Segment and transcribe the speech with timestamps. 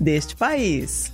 [0.00, 1.12] deste país.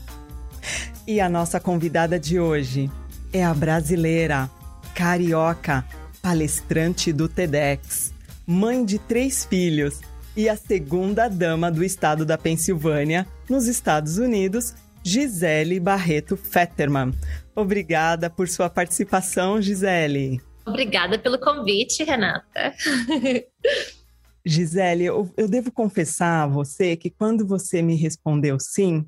[1.07, 2.91] E a nossa convidada de hoje
[3.33, 4.51] é a brasileira,
[4.95, 5.85] carioca,
[6.23, 8.13] palestrante do TEDx,
[8.47, 10.01] mãe de três filhos
[10.37, 17.13] e a segunda dama do estado da Pensilvânia, nos Estados Unidos, Gisele Barreto Fetterman.
[17.55, 20.41] Obrigada por sua participação, Gisele.
[20.67, 22.75] Obrigada pelo convite, Renata.
[24.47, 29.05] Gisele, eu, eu devo confessar a você que quando você me respondeu sim,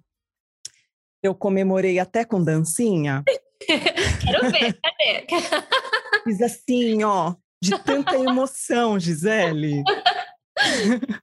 [1.23, 3.23] eu comemorei até com dancinha.
[3.63, 5.27] Quero ver, cadê?
[6.25, 9.85] Fiz assim, ó, de tanta emoção, Gisele.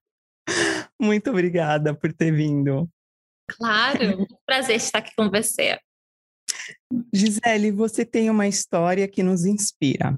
[0.99, 2.89] Muito obrigada por ter vindo.
[3.49, 5.77] Claro, um prazer estar aqui com você.
[7.13, 10.17] Gisele, você tem uma história que nos inspira.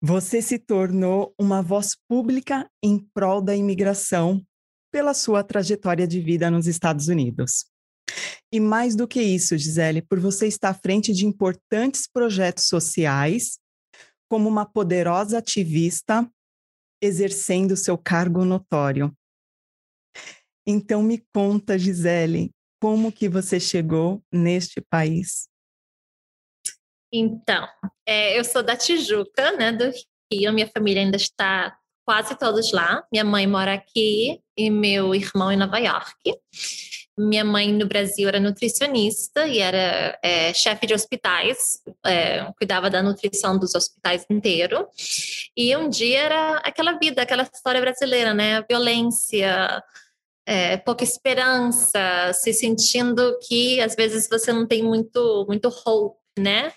[0.00, 4.44] Você se tornou uma voz pública em prol da imigração
[4.92, 7.66] pela sua trajetória de vida nos Estados Unidos.
[8.52, 13.58] E mais do que isso, Gisele, por você estar à frente de importantes projetos sociais,
[14.30, 16.30] como uma poderosa ativista
[17.02, 19.12] exercendo seu cargo notório.
[20.66, 25.47] Então me conta, Gisele, como que você chegou neste país?
[27.12, 27.66] Então,
[28.06, 29.90] é, eu sou da Tijuca, né, do
[30.32, 30.52] Rio.
[30.52, 33.04] Minha família ainda está quase todos lá.
[33.12, 36.34] Minha mãe mora aqui e meu irmão em Nova York.
[37.18, 43.02] Minha mãe no Brasil era nutricionista e era é, chefe de hospitais, é, cuidava da
[43.02, 44.86] nutrição dos hospitais inteiro.
[45.56, 48.62] E um dia era aquela vida, aquela história brasileira, né?
[48.62, 49.82] Violência,
[50.46, 56.72] é, pouca esperança, se sentindo que às vezes você não tem muito, muito hope, né?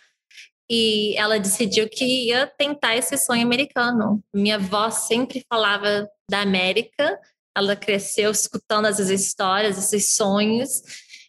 [0.74, 4.24] E ela decidiu que ia tentar esse sonho americano.
[4.34, 7.20] Minha avó sempre falava da América,
[7.54, 10.82] ela cresceu escutando essas histórias, esses sonhos,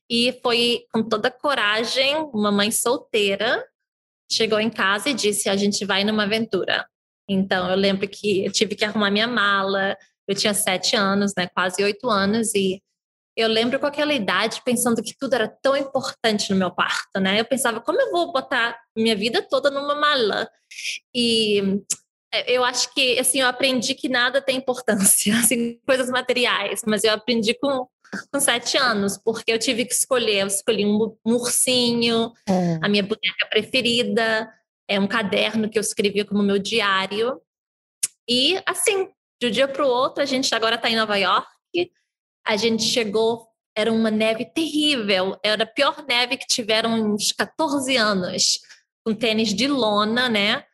[0.09, 3.67] e foi com toda coragem, uma mãe solteira,
[4.31, 6.87] chegou em casa e disse: A gente vai numa aventura.
[7.29, 9.97] Então, eu lembro que eu tive que arrumar minha mala,
[10.29, 12.81] eu tinha sete anos, né, quase oito anos, e
[13.37, 17.41] eu lembro com aquela idade pensando que tudo era tão importante no meu parto, né?
[17.41, 20.51] Eu pensava, como eu vou botar minha vida toda numa mala?
[21.15, 21.83] E
[22.33, 27.05] é, eu acho que, assim, eu aprendi que nada tem importância, assim, coisas materiais, mas
[27.05, 27.87] eu aprendi com,
[28.31, 32.79] com sete anos, porque eu tive que escolher, eu escolhi um, um ursinho, é.
[32.83, 34.51] a minha boneca preferida,
[34.89, 37.41] é um caderno que eu escrevia como meu diário,
[38.29, 39.09] e, assim,
[39.41, 41.49] de um dia para o outro, a gente agora está em Nova York,
[42.47, 47.97] a gente chegou, era uma neve terrível, era a pior neve que tiveram uns 14
[47.97, 48.61] anos,
[49.05, 50.65] com tênis de lona, né?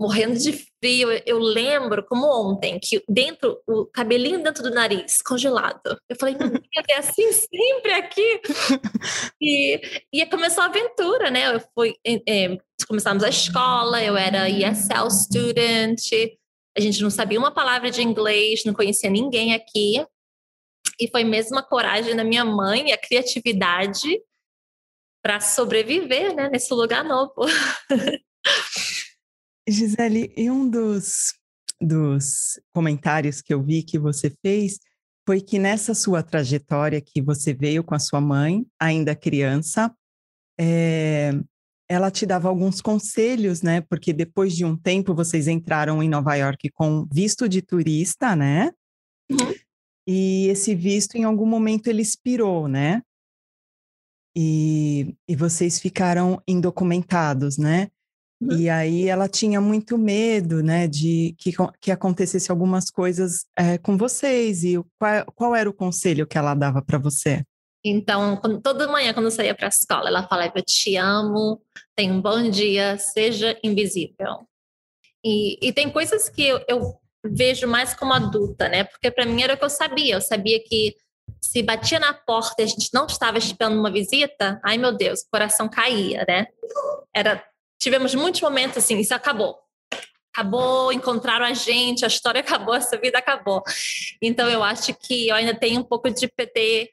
[0.00, 1.10] Morrendo de frio.
[1.26, 5.98] Eu lembro, como ontem, que dentro, o cabelinho dentro do nariz, congelado.
[6.08, 8.40] Eu falei, meu Deus, é assim sempre aqui.
[9.40, 9.80] E,
[10.12, 11.54] e começou a aventura, né?
[11.54, 12.58] Eu fui, é,
[12.88, 16.00] começamos a escola, eu era ESL student,
[16.76, 20.04] a gente não sabia uma palavra de inglês, não conhecia ninguém aqui.
[21.00, 24.08] E foi mesmo a coragem da minha mãe e a criatividade
[25.22, 27.34] para sobreviver né, nesse lugar novo.
[29.68, 31.34] Gisele, e um dos,
[31.80, 34.78] dos comentários que eu vi que você fez
[35.26, 39.94] foi que nessa sua trajetória que você veio com a sua mãe, ainda criança,
[40.58, 41.32] é,
[41.86, 43.82] ela te dava alguns conselhos, né?
[43.82, 48.72] Porque depois de um tempo vocês entraram em Nova York com visto de turista, né?
[49.30, 49.54] Uhum.
[50.10, 53.02] E esse visto, em algum momento, ele expirou, né?
[54.34, 57.88] E, e vocês ficaram indocumentados, né?
[58.40, 58.56] Uhum.
[58.56, 63.98] E aí ela tinha muito medo, né, de que, que acontecesse algumas coisas é, com
[63.98, 64.64] vocês.
[64.64, 67.44] E qual, qual era o conselho que ela dava para você?
[67.84, 71.60] Então, quando, toda manhã, quando eu saía para a escola, ela falava: Eu te amo,
[71.94, 74.48] tenha um bom dia, seja invisível.
[75.22, 78.84] E, e tem coisas que eu, eu vejo mais como adulta, né?
[78.84, 80.14] Porque para mim era o que eu sabia.
[80.14, 80.96] Eu sabia que
[81.40, 85.20] se batia na porta e a gente não estava esperando uma visita, ai meu Deus,
[85.20, 86.46] o coração caía, né?
[87.14, 87.42] Era,
[87.80, 89.58] tivemos muitos momentos assim, isso acabou.
[90.34, 93.62] Acabou, encontraram a gente, a história acabou, essa vida acabou.
[94.22, 96.92] Então eu acho que eu ainda tenho um pouco de PT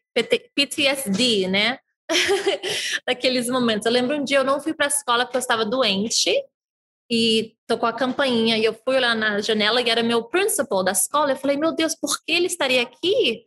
[0.56, 1.80] PTSD, né?
[3.06, 3.86] Daqueles momentos.
[3.86, 6.31] Eu lembro um dia eu não fui para a escola porque eu estava doente
[7.10, 10.92] e tocou a campainha e eu fui lá na janela e era meu principal da
[10.92, 11.31] escola.
[11.31, 13.46] Eu falei, meu Deus, por que ele estaria aqui?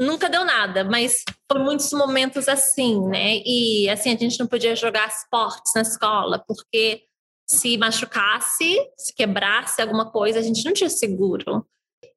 [0.00, 3.36] Nunca deu nada, mas foram muitos momentos assim, né?
[3.44, 7.04] E assim, a gente não podia jogar esportes na escola, porque
[7.46, 11.66] se machucasse, se quebrasse alguma coisa, a gente não tinha seguro.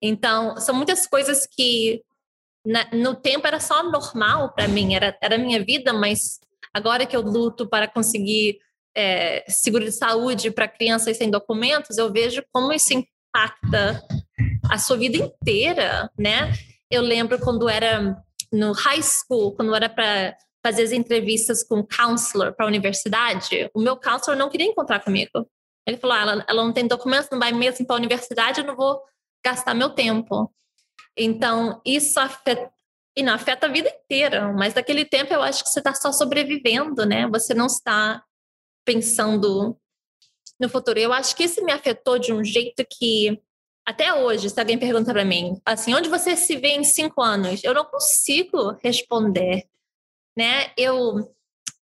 [0.01, 2.01] Então, são muitas coisas que
[2.65, 6.39] na, no tempo era só normal para mim, era, era minha vida, mas
[6.73, 8.59] agora que eu luto para conseguir
[8.97, 14.03] é, seguro de saúde para crianças sem documentos, eu vejo como isso impacta
[14.71, 16.51] a sua vida inteira, né?
[16.89, 18.17] Eu lembro quando era
[18.51, 20.35] no high school, quando era para
[20.65, 25.47] fazer as entrevistas com counselor para a universidade, o meu counselor não queria encontrar comigo.
[25.85, 28.65] Ele falou: ah, ela, ela não tem documentos, não vai mesmo para a universidade, eu
[28.65, 28.99] não vou
[29.45, 30.51] gastar meu tempo.
[31.15, 32.71] Então, isso afeta,
[33.15, 36.11] e não afeta a vida inteira, mas naquele tempo eu acho que você está só
[36.11, 37.27] sobrevivendo, né?
[37.27, 38.23] Você não está
[38.87, 39.77] pensando
[40.57, 40.97] no futuro.
[40.97, 43.37] Eu acho que isso me afetou de um jeito que,
[43.85, 47.61] até hoje, se alguém pergunta para mim, assim, onde você se vê em cinco anos?
[47.65, 49.67] Eu não consigo responder,
[50.37, 50.71] né?
[50.77, 51.35] Eu,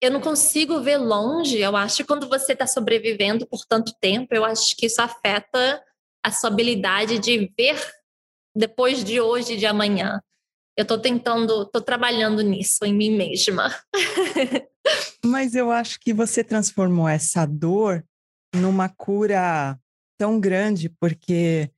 [0.01, 1.61] eu não consigo ver longe.
[1.61, 5.81] Eu acho que quando você está sobrevivendo por tanto tempo, eu acho que isso afeta
[6.21, 7.81] a sua habilidade de ver
[8.55, 10.21] depois de hoje e de amanhã.
[10.77, 13.73] Eu estou tentando, estou trabalhando nisso em mim mesma.
[15.25, 18.05] Mas eu acho que você transformou essa dor
[18.55, 19.79] numa cura
[20.19, 21.71] tão grande, porque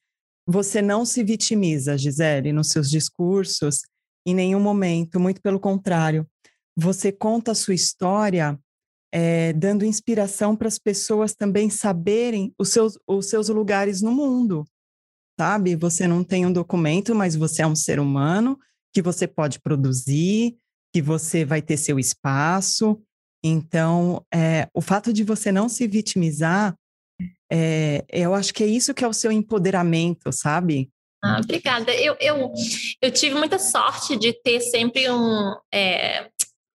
[0.46, 3.82] você não se vitimiza, Gisele, nos seus discursos,
[4.26, 6.26] em nenhum momento, muito pelo contrário.
[6.76, 8.58] Você conta a sua história
[9.12, 14.64] é, dando inspiração para as pessoas também saberem os seus, os seus lugares no mundo,
[15.38, 15.74] sabe?
[15.76, 18.58] Você não tem um documento, mas você é um ser humano
[18.92, 20.56] que você pode produzir,
[20.92, 23.00] que você vai ter seu espaço.
[23.42, 26.74] Então, é, o fato de você não se vitimizar,
[27.50, 30.90] é, eu acho que é isso que é o seu empoderamento, sabe?
[31.22, 31.94] Ah, obrigada.
[31.94, 32.52] Eu, eu,
[33.02, 36.30] eu tive muita sorte de ter sempre um é,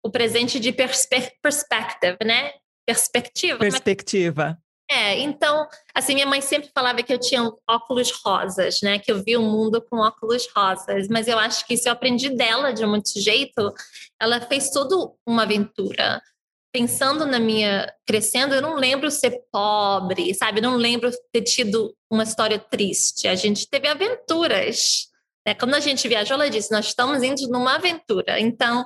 [0.03, 2.51] o presente de perspe perspective, né?
[2.85, 3.59] Perspectiva.
[3.59, 4.57] Perspectiva.
[4.93, 8.99] É, então, assim, minha mãe sempre falava que eu tinha óculos rosas, né?
[8.99, 12.29] Que eu via o mundo com óculos rosas, mas eu acho que isso eu aprendi
[12.29, 13.73] dela de muito jeito.
[14.21, 16.21] Ela fez tudo uma aventura.
[16.73, 20.59] Pensando na minha crescendo, eu não lembro ser pobre, sabe?
[20.59, 23.29] Eu não lembro ter tido uma história triste.
[23.29, 25.07] A gente teve aventuras.
[25.47, 25.53] Né?
[25.53, 28.41] Quando a gente viajou, ela disse: Nós estamos indo numa aventura.
[28.41, 28.85] Então,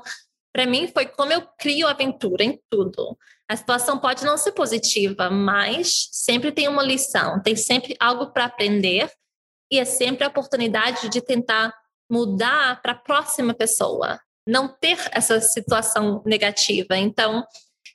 [0.53, 3.17] para mim, foi como eu crio aventura em tudo.
[3.47, 8.45] A situação pode não ser positiva, mas sempre tem uma lição, tem sempre algo para
[8.45, 9.11] aprender
[9.71, 11.73] e é sempre a oportunidade de tentar
[12.09, 16.97] mudar para a próxima pessoa, não ter essa situação negativa.
[16.97, 17.43] Então,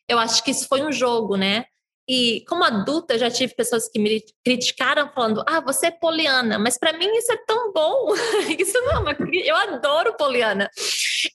[0.09, 1.65] eu acho que isso foi um jogo, né?
[2.09, 6.77] E como adulta, já tive pessoas que me criticaram falando: "Ah, você é poliana", mas
[6.77, 8.13] para mim isso é tão bom.
[8.59, 10.69] isso não é uma eu adoro poliana.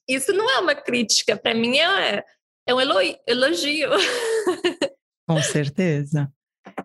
[0.07, 2.23] Isso não é uma crítica, para mim é
[2.67, 3.89] é um elogio.
[5.27, 6.31] Com certeza.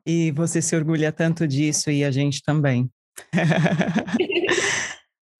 [0.06, 2.90] E você se orgulha tanto disso e a gente também.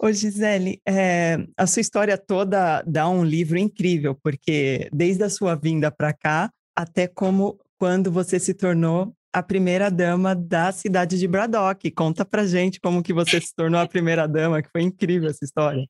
[0.02, 5.54] Ô Gisele, é, a sua história toda dá um livro incrível, porque desde a sua
[5.54, 11.28] vinda para cá até como quando você se tornou a primeira dama da cidade de
[11.28, 11.90] Braddock.
[11.90, 15.44] Conta pra gente como que você se tornou a primeira dama, que foi incrível essa
[15.44, 15.86] história.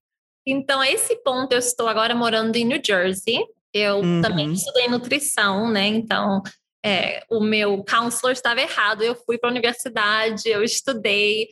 [0.47, 3.39] Então, a esse ponto eu estou agora morando em New Jersey,
[3.73, 4.21] eu uhum.
[4.21, 5.87] também estudei nutrição, né?
[5.87, 6.43] Então,
[6.85, 9.03] é, o meu counselor estava errado.
[9.03, 11.49] Eu fui para a universidade, eu estudei.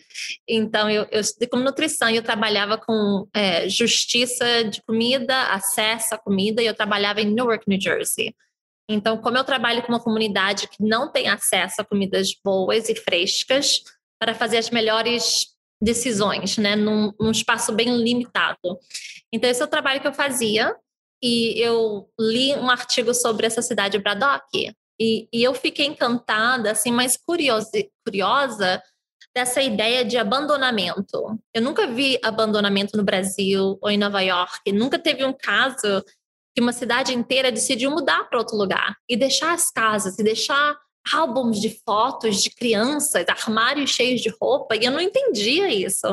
[0.49, 6.15] Então, eu, eu estudei como nutrição e eu trabalhava com é, justiça de comida, acesso
[6.15, 8.35] à comida, e eu trabalhava em Newark, New Jersey.
[8.91, 12.95] Então, como eu trabalho com uma comunidade que não tem acesso a comidas boas e
[12.95, 13.83] frescas,
[14.19, 15.47] para fazer as melhores
[15.81, 18.79] decisões, né, num, num espaço bem limitado.
[19.33, 20.75] Então, esse é o trabalho que eu fazia
[21.23, 26.91] e eu li um artigo sobre essa cidade Braddock e, e eu fiquei encantada, assim,
[26.91, 27.71] mas curiosa,
[28.05, 28.83] curiosa
[29.35, 31.39] dessa ideia de abandonamento.
[31.55, 36.05] Eu nunca vi abandonamento no Brasil ou em Nova York, nunca teve um caso
[36.55, 40.77] que uma cidade inteira decidiu mudar para outro lugar e deixar as casas e deixar
[41.13, 46.07] álbuns de fotos de crianças, armários cheios de roupa, e eu não entendia isso.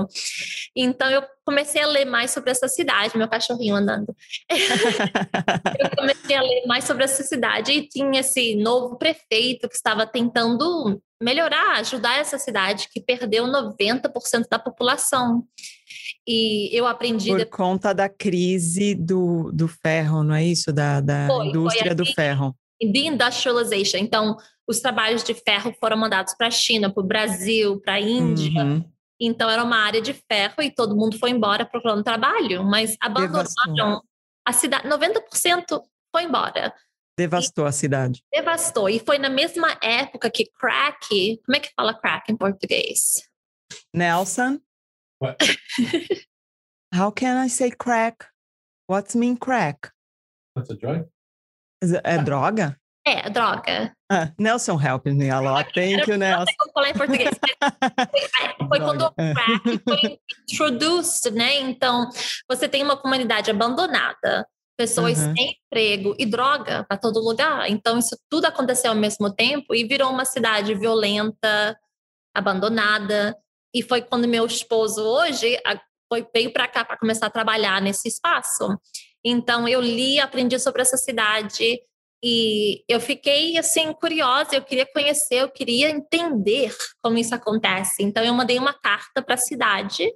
[0.76, 4.16] Então eu comecei a ler mais sobre essa cidade, meu cachorrinho andando.
[5.80, 10.08] eu comecei a ler mais sobre essa cidade e tinha esse novo prefeito que estava
[10.08, 15.44] tentando melhorar, ajudar essa cidade que perdeu 90% da população.
[16.28, 17.30] E eu aprendi.
[17.30, 20.74] Por conta da crise do, do ferro, não é isso?
[20.74, 22.56] Da, da foi, indústria foi do ferro.
[22.82, 23.98] Deindustrialization.
[24.00, 24.36] Então,
[24.68, 28.64] os trabalhos de ferro foram mandados para a China, para o Brasil, para a Índia.
[28.64, 28.92] Uhum.
[29.20, 34.02] Então, era uma área de ferro e todo mundo foi embora procurando trabalho, mas abandonaram
[34.46, 34.88] a cidade.
[34.88, 35.82] 90%
[36.14, 36.74] foi embora.
[37.18, 38.24] Devastou e, a cidade.
[38.34, 38.90] Devastou.
[38.90, 41.40] E foi na mesma época que crack.
[41.46, 43.30] Como é que fala crack em português?
[43.94, 44.60] Nelson?
[45.22, 45.38] What?
[46.94, 48.28] How can I say crack?
[48.90, 49.92] What's mean crack?
[50.56, 51.10] That's a drug.
[52.04, 52.80] É droga?
[53.08, 53.96] É, droga.
[54.12, 55.72] Ah, Nelson help me a lot.
[55.74, 56.52] Thank you, Nelson.
[56.60, 57.30] Não falar em português.
[58.68, 60.20] foi, quando o crack foi
[60.50, 61.58] introduced, né?
[61.58, 62.10] Então,
[62.50, 65.36] você tem uma comunidade abandonada, pessoas uhum.
[65.36, 67.70] sem emprego e droga para todo lugar.
[67.70, 71.78] Então, isso tudo aconteceu ao mesmo tempo e virou uma cidade violenta,
[72.34, 73.38] abandonada.
[73.72, 75.60] E foi quando meu esposo hoje
[76.12, 78.68] foi, veio para cá para começar a trabalhar nesse espaço.
[79.24, 81.80] Então, eu li, aprendi sobre essa cidade
[82.28, 88.02] e eu fiquei assim curiosa, eu queria conhecer, eu queria entender como isso acontece.
[88.02, 90.12] Então, eu mandei uma carta para a cidade,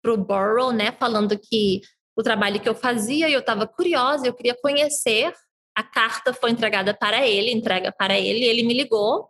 [0.00, 1.80] para o borough, né, falando que
[2.16, 5.34] o trabalho que eu fazia, e eu estava curiosa, eu queria conhecer.
[5.76, 9.28] A carta foi entregada para ele, entrega para ele, ele me ligou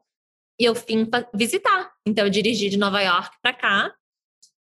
[0.61, 1.91] e eu vim visitar.
[2.07, 3.95] Então, eu dirigi de Nova York para cá.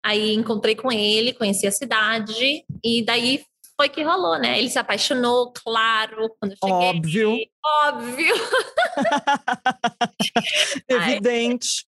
[0.05, 3.43] Aí encontrei com ele, conheci a cidade e daí
[3.79, 4.59] foi que rolou, né?
[4.59, 6.89] Ele se apaixonou, claro, quando eu cheguei.
[6.89, 7.37] Óbvio.
[7.65, 8.35] Óbvio.
[10.89, 11.85] Evidente.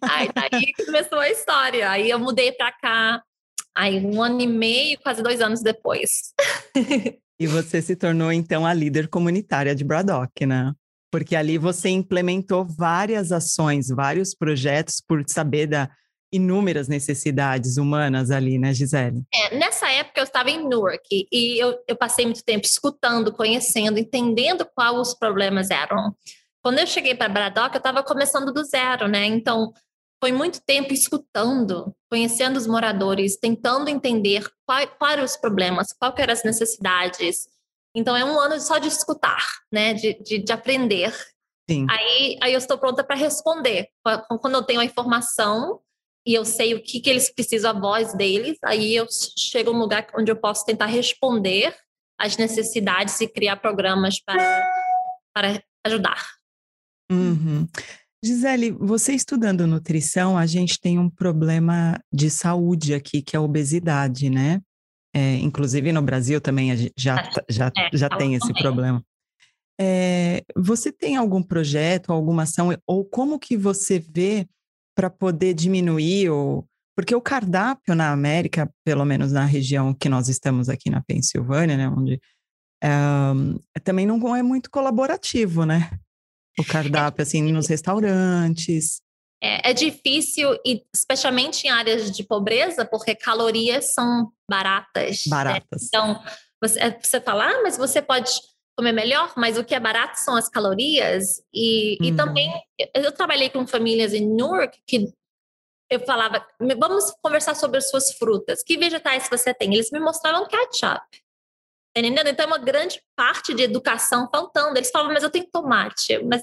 [0.00, 1.90] Aí daí começou a história.
[1.90, 3.20] Aí eu mudei para cá.
[3.74, 6.32] Aí um ano e meio, quase dois anos depois.
[7.40, 10.72] e você se tornou então a líder comunitária de Braddock, né?
[11.10, 15.90] Porque ali você implementou várias ações, vários projetos por saber da
[16.32, 19.22] inúmeras necessidades humanas ali, né, Gisele?
[19.32, 23.98] É, nessa época eu estava em Newark e eu, eu passei muito tempo escutando, conhecendo,
[23.98, 26.14] entendendo quais os problemas eram.
[26.62, 29.24] Quando eu cheguei para Braddock, eu estava começando do zero, né?
[29.26, 29.72] Então,
[30.22, 36.32] foi muito tempo escutando, conhecendo os moradores, tentando entender quais eram os problemas, quais eram
[36.32, 37.48] as necessidades,
[37.94, 39.94] então é um ano só de escutar, né?
[39.94, 41.12] De, de, de aprender.
[41.68, 41.86] Sim.
[41.90, 43.88] Aí, aí eu estou pronta para responder.
[44.40, 45.80] Quando eu tenho a informação
[46.26, 49.06] e eu sei o que, que eles precisam, a voz deles, aí eu
[49.38, 51.74] chego a um lugar onde eu posso tentar responder
[52.18, 54.70] às necessidades e criar programas para,
[55.34, 56.22] para ajudar.
[57.10, 57.66] Uhum.
[58.22, 63.42] Gisele, você estudando nutrição, a gente tem um problema de saúde aqui, que é a
[63.42, 64.60] obesidade, né?
[65.14, 69.02] É, inclusive no Brasil também já, já, é, já tem esse problema.
[69.80, 74.46] É, você tem algum projeto, alguma ação, ou como que você vê
[75.00, 80.28] para poder diminuir, ou, porque o cardápio na América, pelo menos na região que nós
[80.28, 82.20] estamos aqui na Pensilvânia, né, onde
[83.82, 85.90] também não é muito colaborativo, né?
[86.58, 89.00] O cardápio, assim, nos restaurantes.
[89.42, 95.24] É, é, difícil, e especialmente em áreas de pobreza, porque calorias são baratas.
[95.24, 95.30] Né?
[95.30, 95.82] Baratas.
[95.82, 95.88] Né?
[95.88, 96.22] Então,
[96.62, 98.32] você, é, você fala, ah, mas você pode
[98.80, 101.42] comer melhor, mas o que é barato são as calorias.
[101.52, 102.06] E, uhum.
[102.06, 102.50] e também,
[102.94, 105.12] eu trabalhei com famílias em Newark que
[105.90, 106.46] eu falava,
[106.78, 108.62] vamos conversar sobre as suas frutas.
[108.62, 109.74] Que vegetais você tem?
[109.74, 111.00] Eles me mostravam ketchup.
[111.92, 112.28] Tá entendendo?
[112.28, 114.78] Então, é uma grande parte de educação faltando.
[114.78, 116.22] Eles falavam, mas eu tenho tomate.
[116.24, 116.42] Mas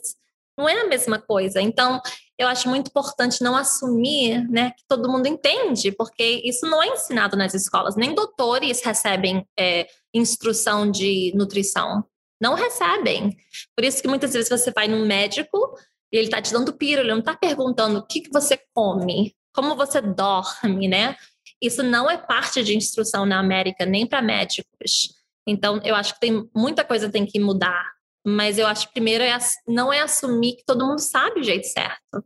[0.58, 1.62] não é a mesma coisa.
[1.62, 2.02] Então,
[2.38, 6.88] eu acho muito importante não assumir né, que todo mundo entende, porque isso não é
[6.88, 7.96] ensinado nas escolas.
[7.96, 12.04] Nem doutores recebem é, instrução de nutrição.
[12.42, 13.36] Não recebem.
[13.76, 15.76] Por isso que muitas vezes você vai num médico
[16.12, 19.36] e ele está te dando pílula, ele não está perguntando o que, que você come,
[19.54, 21.16] como você dorme, né?
[21.62, 25.16] Isso não é parte de instrução na América, nem para médicos.
[25.48, 28.94] Então, eu acho que tem muita coisa que tem que mudar mas eu acho que
[28.94, 32.26] primeiro é, não é assumir que todo mundo sabe o jeito certo.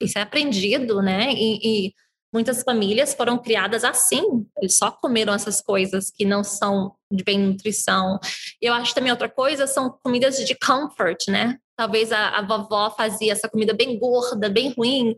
[0.00, 1.32] Isso é aprendido, né?
[1.32, 1.94] E, e
[2.32, 4.46] muitas famílias foram criadas assim.
[4.58, 8.18] Eles só comeram essas coisas que não são de bem nutrição.
[8.60, 11.58] Eu acho também outra coisa são comidas de comfort, né?
[11.76, 15.14] Talvez a, a vovó fazia essa comida bem gorda, bem ruim,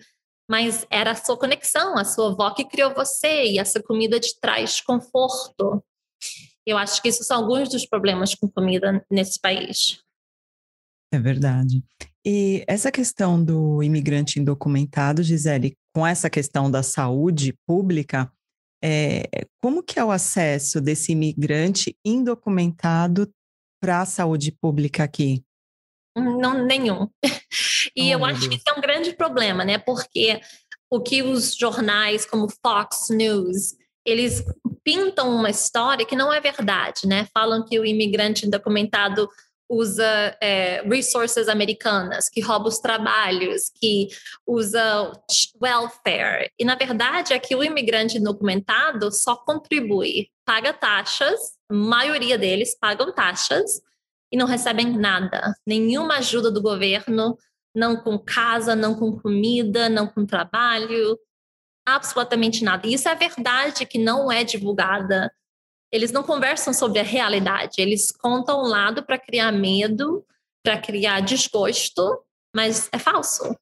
[0.49, 4.39] mas era a sua conexão, a sua avó que criou você e essa comida te
[4.41, 5.83] traz conforto.
[6.67, 10.01] Eu acho que isso são alguns dos problemas com comida nesse país.
[11.13, 11.83] É verdade.
[12.27, 18.31] E essa questão do imigrante indocumentado, Gisele, com essa questão da saúde pública,
[18.83, 23.33] é, como que é o acesso desse imigrante indocumentado
[23.81, 25.45] para a saúde pública aqui?
[26.17, 27.09] Não, nenhum.
[27.97, 28.49] e oh, eu acho Deus.
[28.49, 29.79] que isso é um grande problema, né?
[29.79, 30.41] Porque
[30.91, 33.75] o que os jornais como Fox News,
[34.07, 34.45] eles
[34.85, 37.27] pintam uma história que não é verdade, né?
[37.33, 39.29] Falam que o imigrante indocumentado
[39.69, 44.09] usa é, resources americanas, que rouba os trabalhos, que
[44.47, 45.13] usa
[45.63, 46.51] welfare.
[46.59, 52.77] E, na verdade, é que o imigrante indocumentado só contribui, paga taxas, a maioria deles
[52.79, 53.81] pagam taxas
[54.31, 57.37] e não recebem nada, nenhuma ajuda do governo,
[57.75, 61.19] não com casa, não com comida, não com trabalho,
[61.87, 62.87] absolutamente nada.
[62.87, 65.31] E isso é verdade que não é divulgada
[65.95, 70.27] eles não conversam sobre a realidade, eles contam um lado para criar medo,
[70.61, 72.03] para criar desgosto,
[72.55, 73.57] mas é falso.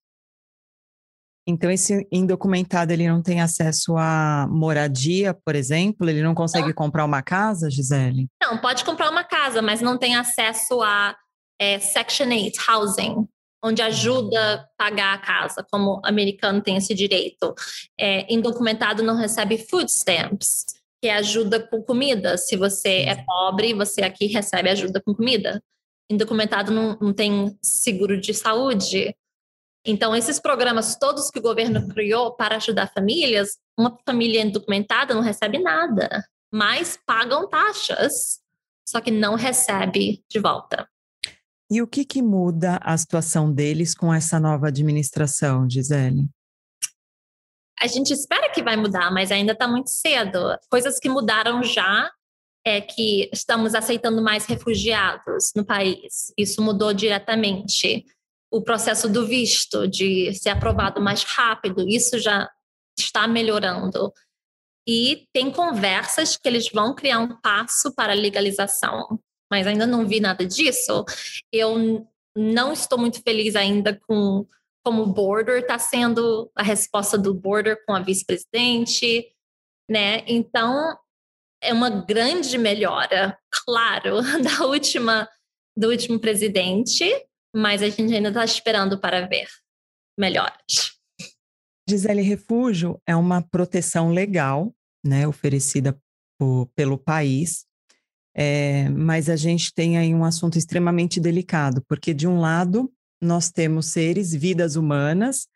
[1.46, 6.74] Então esse indocumentado ele não tem acesso à moradia, por exemplo, ele não consegue não.
[6.74, 8.28] comprar uma casa, Gisele?
[8.42, 11.14] Não, pode comprar uma casa, mas não tem acesso a
[11.60, 13.28] é, Section 8 housing,
[13.62, 17.54] onde ajuda a pagar a casa, como o americano tem esse direito.
[18.00, 22.38] É, indocumentado não recebe food stamps que é ajuda com comida.
[22.38, 25.60] Se você é pobre, você aqui recebe ajuda com comida.
[26.08, 29.12] Indocumentado não, não tem seguro de saúde.
[29.84, 35.22] Então, esses programas todos que o governo criou para ajudar famílias, uma família indocumentada não
[35.22, 38.40] recebe nada, mas pagam taxas,
[38.86, 40.88] só que não recebe de volta.
[41.68, 46.28] E o que, que muda a situação deles com essa nova administração, Gisele?
[47.82, 50.56] A gente espera que vai mudar, mas ainda está muito cedo.
[50.70, 52.08] Coisas que mudaram já
[52.64, 56.32] é que estamos aceitando mais refugiados no país.
[56.38, 58.04] Isso mudou diretamente.
[58.52, 62.48] O processo do visto, de ser aprovado mais rápido, isso já
[62.96, 64.12] está melhorando.
[64.86, 69.18] E tem conversas que eles vão criar um passo para legalização,
[69.50, 71.04] mas ainda não vi nada disso.
[71.52, 74.46] Eu não estou muito feliz ainda com
[74.84, 79.28] como border está sendo a resposta do border com a vice-presidente,
[79.88, 80.24] né?
[80.26, 80.96] Então
[81.62, 85.28] é uma grande melhora, claro, da última
[85.76, 87.04] do último presidente,
[87.54, 89.48] mas a gente ainda está esperando para ver
[90.18, 90.92] melhoras.
[91.88, 95.98] Gisele Refúgio é uma proteção legal, né, oferecida
[96.38, 97.64] por, pelo país,
[98.34, 102.92] é, mas a gente tem aí um assunto extremamente delicado, porque de um lado
[103.22, 105.46] nós temos seres, vidas humanas,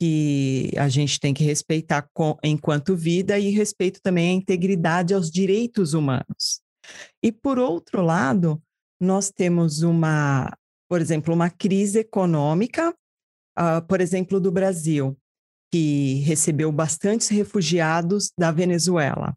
[0.00, 5.28] que a gente tem que respeitar com, enquanto vida e respeito também à integridade aos
[5.28, 6.60] direitos humanos.
[7.22, 8.62] E por outro lado,
[9.00, 10.56] nós temos uma,
[10.88, 12.94] por exemplo, uma crise econômica,
[13.58, 15.18] uh, por exemplo, do Brasil,
[15.72, 19.36] que recebeu bastantes refugiados da Venezuela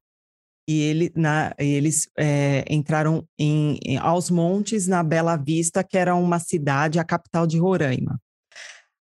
[0.67, 6.15] e ele, na, eles é, entraram em, em, aos montes na Bela Vista, que era
[6.15, 8.19] uma cidade, a capital de Roraima.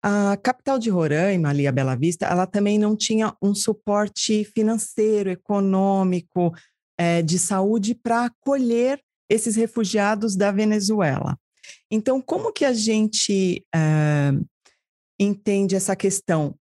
[0.03, 5.29] A capital de Roraima, ali a Bela Vista, ela também não tinha um suporte financeiro,
[5.29, 6.53] econômico,
[6.97, 11.37] é, de saúde para acolher esses refugiados da Venezuela.
[11.89, 14.31] Então, como que a gente é,
[15.19, 16.55] entende essa questão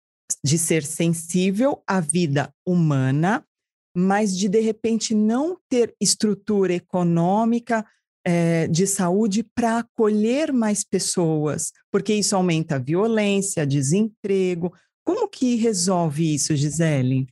[0.45, 3.45] de ser sensível à vida humana
[3.94, 7.85] mas de de repente não ter estrutura econômica
[8.24, 14.72] é, de saúde para acolher mais pessoas, porque isso aumenta a violência, desemprego.
[15.05, 17.26] Como que resolve isso, Gisele?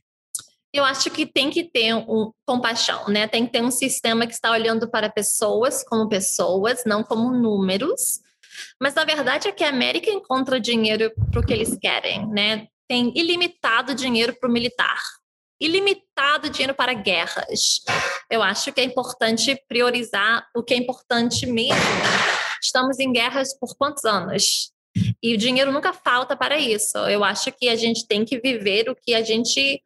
[0.73, 3.27] Eu acho que tem que ter um compaixão, né?
[3.27, 8.21] Tem que ter um sistema que está olhando para pessoas como pessoas, não como números.
[8.81, 12.67] Mas na verdade é que a América encontra dinheiro para o que eles querem, né?
[12.87, 15.01] Tem ilimitado dinheiro para o militar
[15.61, 17.81] ilimitado dinheiro para guerras.
[18.29, 21.75] Eu acho que é importante priorizar o que é importante mesmo.
[22.59, 24.71] Estamos em guerras por quantos anos?
[25.21, 26.97] E o dinheiro nunca falta para isso.
[26.97, 29.81] Eu acho que a gente tem que viver o que a gente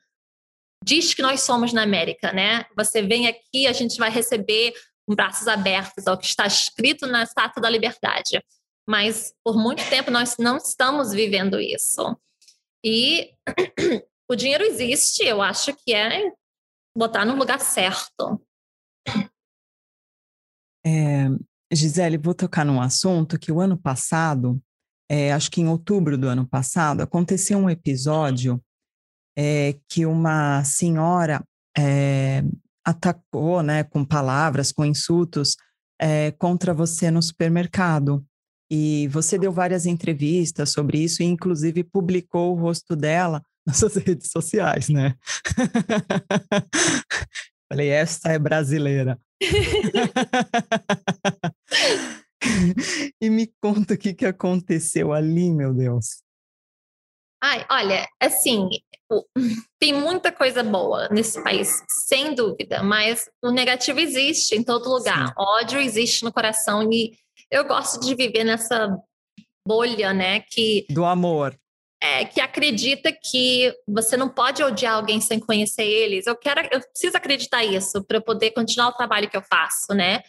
[0.83, 2.65] diz que nós somos na América, né?
[2.75, 4.73] Você vem aqui, a gente vai receber
[5.05, 8.41] com braços abertos ao que está escrito na Estátua da Liberdade.
[8.87, 12.17] Mas por muito tempo nós não estamos vivendo isso.
[12.83, 13.31] E
[14.29, 16.31] o dinheiro existe, eu acho que é
[16.95, 18.41] botar no lugar certo.
[20.85, 21.27] É,
[21.71, 24.61] Gisele, vou tocar num assunto que o ano passado,
[25.09, 28.63] é, acho que em outubro do ano passado, aconteceu um episódio
[29.37, 31.43] é, que uma senhora
[31.77, 32.43] é,
[32.85, 35.55] atacou, né, com palavras, com insultos,
[35.99, 38.25] é, contra você no supermercado.
[38.71, 43.95] E você deu várias entrevistas sobre isso e, inclusive, publicou o rosto dela nas suas
[43.97, 45.15] redes sociais, né?
[47.67, 49.19] Falei, esta é brasileira.
[53.19, 56.23] e me conta o que, que aconteceu ali, meu Deus.
[57.43, 58.69] Ai, olha, assim,
[59.79, 65.27] tem muita coisa boa nesse país, sem dúvida, mas o negativo existe em todo lugar.
[65.27, 65.33] Sim.
[65.37, 67.15] Ódio existe no coração e
[67.51, 68.97] eu gosto de viver nessa
[69.67, 71.55] bolha, né, que do amor.
[72.05, 76.27] É, que acredita que você não pode odiar alguém sem conhecer eles.
[76.27, 79.91] Eu quero, eu preciso acreditar isso para eu poder continuar o trabalho que eu faço,
[79.95, 80.21] né?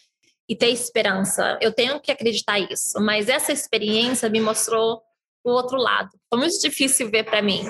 [0.48, 1.58] E ter esperança.
[1.60, 2.98] Eu tenho que acreditar isso.
[2.98, 5.02] Mas essa experiência me mostrou
[5.44, 6.10] o outro lado.
[6.30, 7.62] Foi muito difícil ver para mim.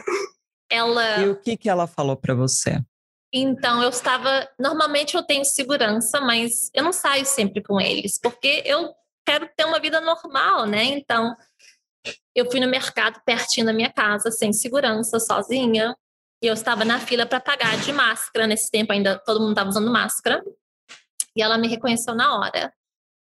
[0.70, 1.18] Ela.
[1.22, 2.80] E o que que ela falou para você?
[3.32, 4.48] Então, eu estava.
[4.56, 8.94] Normalmente eu tenho segurança, mas eu não saio sempre com eles, porque eu
[9.26, 10.84] quero ter uma vida normal, né?
[10.84, 11.34] Então,
[12.34, 15.96] eu fui no mercado pertinho da minha casa, sem segurança, sozinha.
[16.42, 18.46] E eu estava na fila para pagar de máscara.
[18.46, 20.44] Nesse tempo ainda todo mundo estava usando máscara.
[21.34, 22.72] E ela me reconheceu na hora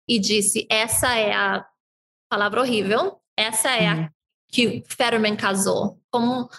[0.07, 1.65] e disse: Essa é a
[2.29, 4.03] palavra horrível, essa é uhum.
[4.03, 4.11] a
[4.49, 5.99] que Fetterman casou.
[6.11, 6.49] Como,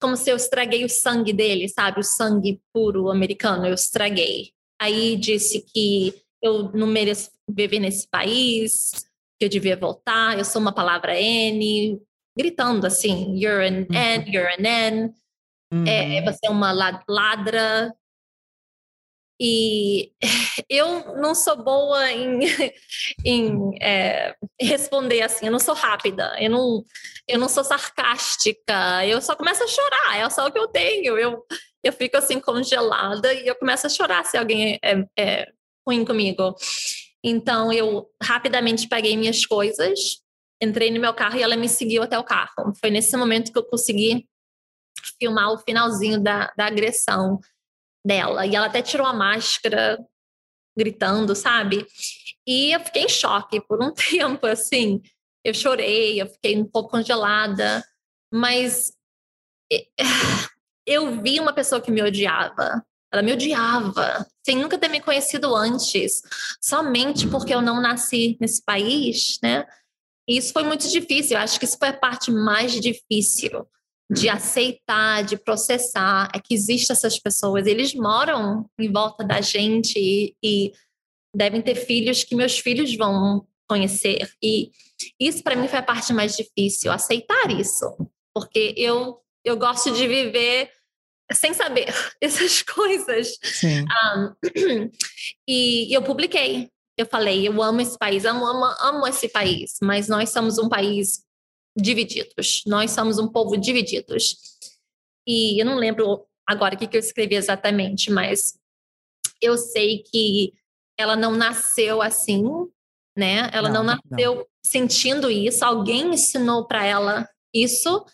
[0.00, 2.00] como se eu estraguei o sangue dele, sabe?
[2.00, 4.52] O sangue puro americano, eu estraguei.
[4.80, 8.90] Aí disse que eu não mereço viver nesse país,
[9.38, 12.00] que eu devia voltar, eu sou uma palavra N,
[12.36, 13.94] gritando assim, you're an uhum.
[13.94, 15.14] N, you're an N,
[15.72, 15.86] é, uhum.
[15.86, 16.72] é, você é uma
[17.08, 17.94] ladra,
[19.40, 20.12] e
[20.68, 22.40] eu não sou boa em,
[23.24, 26.84] em é, responder assim, eu não sou rápida, eu não,
[27.28, 31.18] eu não sou sarcástica, eu só começo a chorar, é só o que eu tenho.
[31.18, 31.44] Eu,
[31.82, 35.46] eu fico assim congelada e eu começo a chorar se alguém é, é
[35.86, 36.54] ruim comigo.
[37.28, 40.22] Então eu rapidamente peguei minhas coisas,
[40.62, 42.72] entrei no meu carro e ela me seguiu até o carro.
[42.80, 44.28] Foi nesse momento que eu consegui
[45.18, 47.40] filmar o finalzinho da, da agressão
[48.06, 48.46] dela.
[48.46, 49.98] E ela até tirou a máscara,
[50.78, 51.84] gritando, sabe?
[52.46, 55.02] E eu fiquei em choque por um tempo, assim.
[55.44, 57.84] Eu chorei, eu fiquei um pouco congelada,
[58.32, 58.92] mas
[60.86, 62.86] eu vi uma pessoa que me odiava.
[63.12, 66.22] Ela me odiava, sem nunca ter me conhecido antes,
[66.60, 69.64] somente porque eu não nasci nesse país, né?
[70.28, 71.36] E isso foi muito difícil.
[71.36, 73.66] Eu acho que isso foi a parte mais difícil
[74.10, 79.98] de aceitar, de processar, é que existem essas pessoas, eles moram em volta da gente
[79.98, 80.72] e, e
[81.34, 84.30] devem ter filhos que meus filhos vão conhecer.
[84.40, 84.70] E
[85.18, 87.84] isso para mim foi a parte mais difícil, aceitar isso,
[88.34, 90.70] porque eu eu gosto de viver
[91.32, 91.86] sem saber
[92.20, 93.32] essas coisas.
[93.64, 94.90] Um,
[95.48, 96.70] e eu publiquei.
[96.98, 100.68] Eu falei, eu amo esse país, amo, amo, amo esse país, mas nós somos um
[100.68, 101.22] país
[101.76, 102.62] divididos.
[102.66, 104.36] Nós somos um povo divididos.
[105.26, 108.58] E eu não lembro agora o que, eu escrevi exatamente, mas
[109.42, 110.54] eu sei que
[110.98, 112.42] ela não nasceu assim,
[113.14, 113.50] né?
[113.52, 114.46] Ela não, não nasceu não.
[114.64, 115.64] sentindo isso.
[115.64, 118.06] Alguém ensinou para ela isso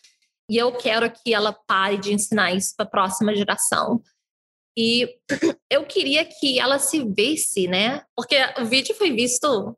[0.51, 4.03] e eu quero que ela pare de ensinar isso para a próxima geração.
[4.77, 5.09] E
[5.71, 8.03] eu queria que ela se visse, né?
[8.17, 9.77] Porque o vídeo foi visto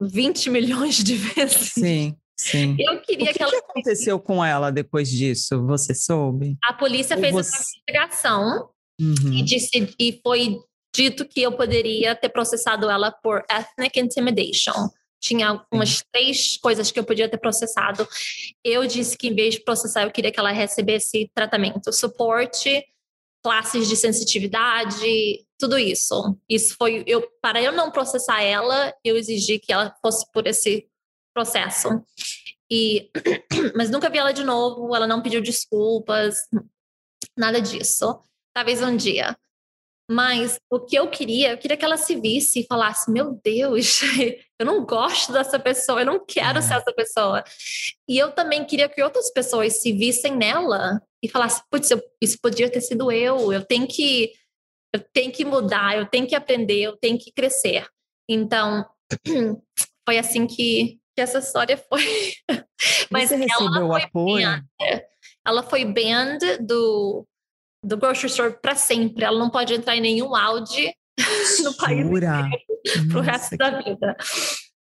[0.00, 1.72] 20 milhões de vezes.
[1.72, 2.16] Sim.
[2.40, 2.76] Sim.
[2.78, 3.50] Eu queria o que, que ela.
[3.50, 5.66] Que aconteceu com ela depois disso?
[5.66, 6.56] Você soube?
[6.62, 7.50] A polícia Ou fez você...
[7.50, 8.70] uma investigação
[9.00, 9.32] uhum.
[9.32, 10.56] e, disse, e foi
[10.94, 14.88] dito que eu poderia ter processado ela por ethnic intimidation.
[15.20, 18.06] Tinha umas três coisas que eu podia ter processado.
[18.64, 22.84] Eu disse que, em vez de processar, eu queria que ela recebesse tratamento, suporte,
[23.42, 26.36] classes de sensitividade, tudo isso.
[26.48, 30.88] Isso foi eu para eu não processar ela, eu exigi que ela fosse por esse
[31.34, 31.88] processo.
[32.70, 33.10] E,
[33.74, 36.36] mas nunca vi ela de novo, ela não pediu desculpas,
[37.36, 38.20] nada disso.
[38.54, 39.36] Talvez um dia.
[40.10, 44.00] Mas o que eu queria, eu queria que ela se visse e falasse: Meu Deus,
[44.58, 46.78] eu não gosto dessa pessoa, eu não quero ser uhum.
[46.78, 47.44] essa pessoa.
[48.08, 51.90] E eu também queria que outras pessoas se vissem nela e falassem: Putz,
[52.22, 54.32] isso podia ter sido eu, eu tenho que.
[54.94, 57.86] Eu tenho que mudar, eu tenho que aprender, eu tenho que crescer.
[58.26, 58.88] Então,
[60.08, 62.32] foi assim que, que essa história foi.
[63.10, 64.46] Mas Você recebeu ela apoio?
[64.46, 65.04] Banned,
[65.46, 67.26] ela foi banned do,
[67.84, 69.24] do grocery store para sempre.
[69.24, 70.92] Ela não pode entrar em nenhum Audi
[71.62, 72.48] no país inteiro
[73.10, 74.16] pro resto da vida.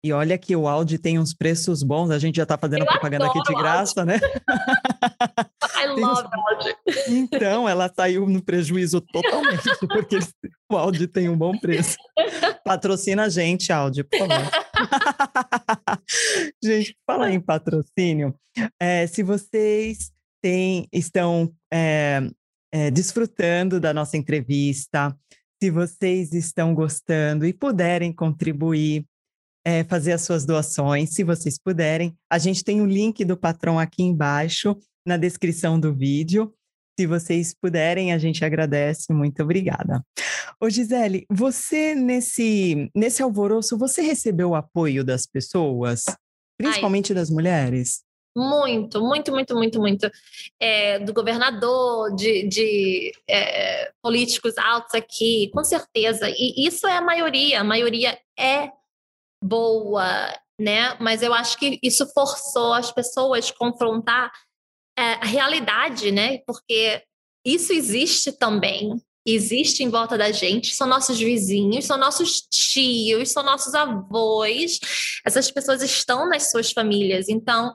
[0.03, 3.27] E olha que o Audi tem uns preços bons, a gente já está fazendo propaganda
[3.27, 4.19] aqui de graça, né?
[5.77, 6.75] I love Audi.
[7.09, 10.19] Então, ela saiu no prejuízo totalmente, porque
[10.73, 11.97] o Audi tem um bom preço.
[12.65, 14.51] Patrocina a gente, Audi, por favor.
[16.65, 18.35] gente, falar em patrocínio,
[18.81, 20.11] é, se vocês
[20.43, 22.23] têm, estão é,
[22.73, 25.17] é, desfrutando da nossa entrevista,
[25.63, 29.05] se vocês estão gostando e puderem contribuir
[29.65, 32.17] é, fazer as suas doações, se vocês puderem.
[32.31, 36.53] A gente tem o link do patrão aqui embaixo, na descrição do vídeo.
[36.99, 39.13] Se vocês puderem, a gente agradece.
[39.13, 40.05] Muito obrigada.
[40.61, 46.05] Ô, Gisele, você nesse, nesse alvoroço, você recebeu o apoio das pessoas?
[46.59, 47.17] Principalmente Ai.
[47.17, 48.03] das mulheres?
[48.37, 50.11] Muito, muito, muito, muito, muito.
[50.59, 56.29] É, do governador, de, de é, políticos altos aqui, com certeza.
[56.31, 58.71] E isso é a maioria, a maioria é
[59.43, 60.97] boa, né?
[61.01, 64.31] Mas eu acho que isso forçou as pessoas a confrontar
[64.97, 66.39] é, a realidade, né?
[66.47, 67.03] Porque
[67.45, 69.01] isso existe também.
[69.27, 74.79] Existe em volta da gente, são nossos vizinhos, são nossos tios, são nossos avós.
[75.27, 77.29] Essas pessoas estão nas suas famílias.
[77.29, 77.75] Então,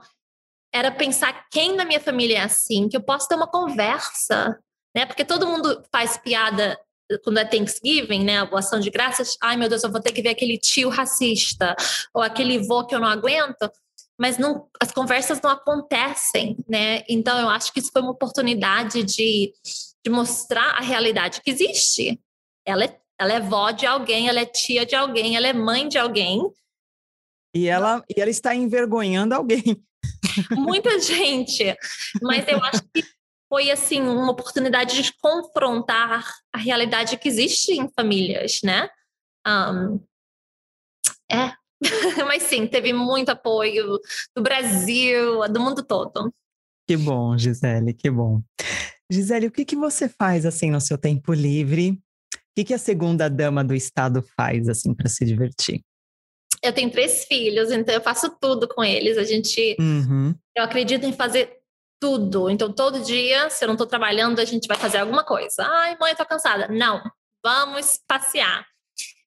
[0.75, 4.59] era pensar quem na minha família é assim, que eu posso ter uma conversa,
[4.93, 5.05] né?
[5.05, 6.77] Porque todo mundo faz piada
[7.23, 10.23] quando é Thanksgiving, né, a ação de graças, ai meu Deus, eu vou ter que
[10.23, 11.75] ver aquele tio racista
[12.11, 13.71] ou aquele vô que eu não aguento,
[14.19, 17.03] mas não, as conversas não acontecem, né?
[17.07, 19.53] Então eu acho que isso foi uma oportunidade de,
[20.03, 22.19] de mostrar a realidade que existe.
[22.65, 25.87] Ela é, ela é vó de alguém, ela é tia de alguém, ela é mãe
[25.87, 26.41] de alguém.
[27.53, 29.63] E ela, e ela está envergonhando alguém.
[30.51, 31.75] Muita gente.
[32.21, 33.03] Mas eu acho que
[33.49, 38.89] foi assim uma oportunidade de confrontar a realidade que existe em famílias, né?
[39.47, 39.99] Um,
[41.31, 41.53] é,
[42.25, 43.99] mas sim, teve muito apoio
[44.35, 46.33] do Brasil, do mundo todo.
[46.87, 48.41] Que bom, Gisele, que bom.
[49.11, 51.91] Gisele, o que, que você faz assim no seu tempo livre?
[51.91, 55.83] O que, que a segunda dama do estado faz assim para se divertir?
[56.65, 59.17] Eu tenho três filhos, então eu faço tudo com eles.
[59.17, 60.33] A gente, uhum.
[60.55, 61.59] eu acredito em fazer
[61.99, 62.49] tudo.
[62.49, 65.63] Então, todo dia, se eu não estou trabalhando, a gente vai fazer alguma coisa.
[65.63, 66.67] Ai, mãe, estou cansada.
[66.67, 67.01] Não,
[67.43, 68.65] vamos passear.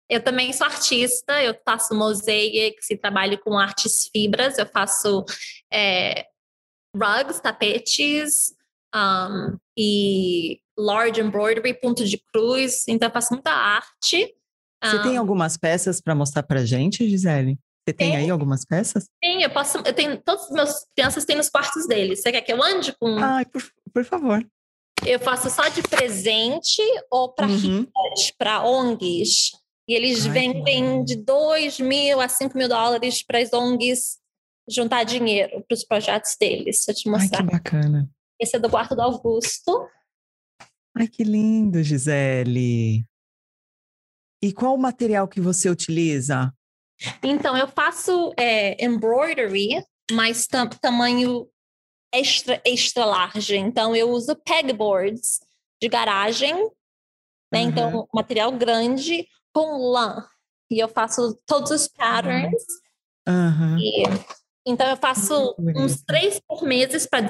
[0.09, 5.24] Eu também sou artista, eu faço mosaics e trabalho com artes fibras, eu faço
[5.70, 6.24] é,
[6.96, 8.55] rugs, tapetes
[8.94, 14.35] um, e large embroidery, ponto de cruz, então eu faço muita arte.
[14.83, 17.59] Você tem algumas peças para mostrar para gente, Gisele?
[17.88, 19.05] Você tem, tem, aí algumas peças?
[19.25, 19.79] Sim, eu posso.
[19.79, 20.21] Eu tenho.
[20.23, 22.21] Todas as minhas crianças têm nos quartos deles.
[22.21, 23.17] Você quer que eu ande com.
[23.19, 23.62] Ai, por,
[23.93, 24.47] por favor.
[25.07, 27.87] Eu faço só de presente ou para uhum.
[28.37, 29.53] para ONGs.
[29.88, 34.19] E eles Ai, vendem de 2 mil a 5 mil dólares para as ONGs
[34.69, 36.85] juntar dinheiro para os projetos deles.
[36.85, 37.41] Deixa eu te mostrar.
[37.41, 38.11] Ai, que bacana.
[38.38, 39.88] Esse é do quarto do Augusto.
[40.95, 43.07] Ai, que lindo, Gisele.
[44.42, 46.53] E qual o material que você utiliza?
[47.22, 51.48] Então, eu faço é, embroidery, mas tam tamanho
[52.12, 53.57] extra, extra large.
[53.57, 55.40] Então, eu uso pegboards
[55.81, 56.55] de garagem,
[57.53, 57.62] né?
[57.62, 57.68] Uhum.
[57.68, 60.24] Então, material grande com lã.
[60.70, 62.62] E eu faço todos os patterns.
[63.27, 63.79] Uhum.
[63.79, 64.03] E,
[64.66, 67.29] então, eu faço uns três por meses para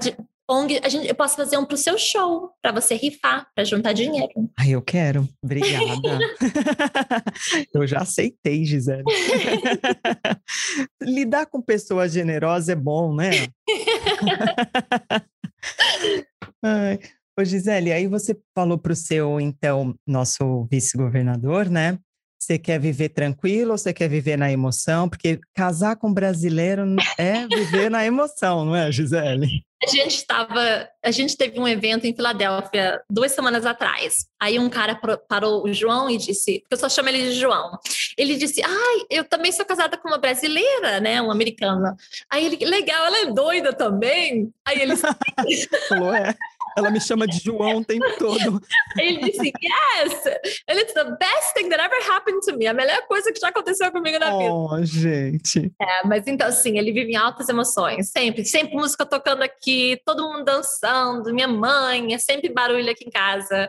[0.51, 3.65] ONG, a gente, eu posso fazer um para o seu show, para você rifar, para
[3.65, 4.51] juntar dinheiro.
[4.59, 5.29] Ai, eu quero.
[5.45, 6.19] Obrigada.
[7.75, 9.05] eu já aceitei, Gisele.
[11.03, 13.31] Lidar com pessoas generosas é bom, né?
[16.65, 16.99] Ai.
[17.39, 21.99] Ô, Gisele, aí você falou para o seu, então, nosso vice-governador, né?
[22.41, 25.11] Você quer viver tranquilo ou você quer viver na emoção?
[25.11, 29.67] Porque casar com brasileiro é viver na emoção, não é, Gisele?
[29.81, 34.27] A gente estava, a gente teve um evento em Filadélfia duas semanas atrás.
[34.41, 37.79] Aí um cara parou o João e disse, porque eu só chamo ele de João.
[38.17, 41.97] Ele disse: "Ai, eu também sou casada com uma brasileira, né, uma americana".
[42.29, 44.53] Aí ele, legal, ela é doida também.
[44.64, 44.95] Aí ele
[45.88, 46.35] falou: "É".
[46.79, 48.61] Ela me chama de João o tempo todo.
[48.99, 50.27] Ele disse, yes!
[50.69, 52.67] And it's the best thing that ever happened to me.
[52.67, 54.53] A melhor coisa que já aconteceu comigo na vida.
[54.53, 55.73] Oh, gente.
[55.81, 58.11] É, mas então, assim, ele vive em altas emoções.
[58.11, 58.45] Sempre.
[58.45, 63.69] Sempre música tocando aqui, todo mundo dançando, minha mãe, é sempre barulho aqui em casa.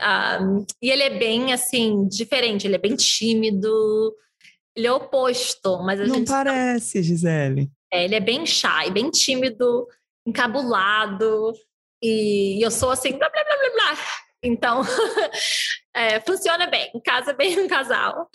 [0.00, 2.66] Um, e ele é bem, assim, diferente.
[2.66, 4.14] Ele é bem tímido.
[4.76, 6.28] Ele é oposto, mas a Não gente...
[6.28, 7.70] Parece, Gisele.
[7.92, 9.86] É, ele é bem shy, bem tímido,
[10.26, 11.52] encabulado.
[12.02, 14.02] E eu sou assim, blá, blá, blá, blá, blá.
[14.42, 14.82] Então,
[15.94, 18.28] é, funciona bem, casa bem um casal.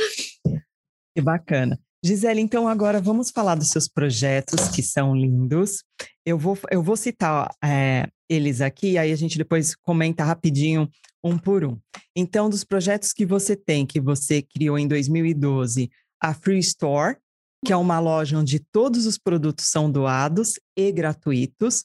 [1.15, 1.79] Que bacana.
[2.03, 5.83] Gisele, então agora vamos falar dos seus projetos que são lindos.
[6.25, 10.89] Eu vou, eu vou citar é, eles aqui, aí a gente depois comenta rapidinho
[11.23, 11.77] um por um.
[12.15, 15.89] Então, dos projetos que você tem, que você criou em 2012,
[16.21, 17.17] a Free Store,
[17.65, 21.83] que é uma loja onde todos os produtos são doados e gratuitos.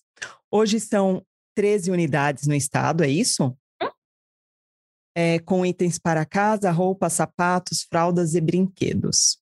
[0.50, 3.56] Hoje são 13 unidades no estado, é isso?
[5.16, 9.38] É, com itens para casa, roupas, sapatos, fraldas e brinquedos.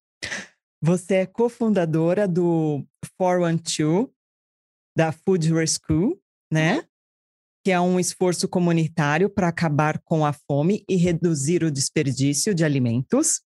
[0.83, 2.85] Você é cofundadora do
[3.17, 4.11] 412,
[4.97, 6.19] da Food Rescue,
[6.53, 6.77] né?
[6.77, 6.83] Uhum.
[7.65, 12.65] Que é um esforço comunitário para acabar com a fome e reduzir o desperdício de
[12.65, 13.41] alimentos.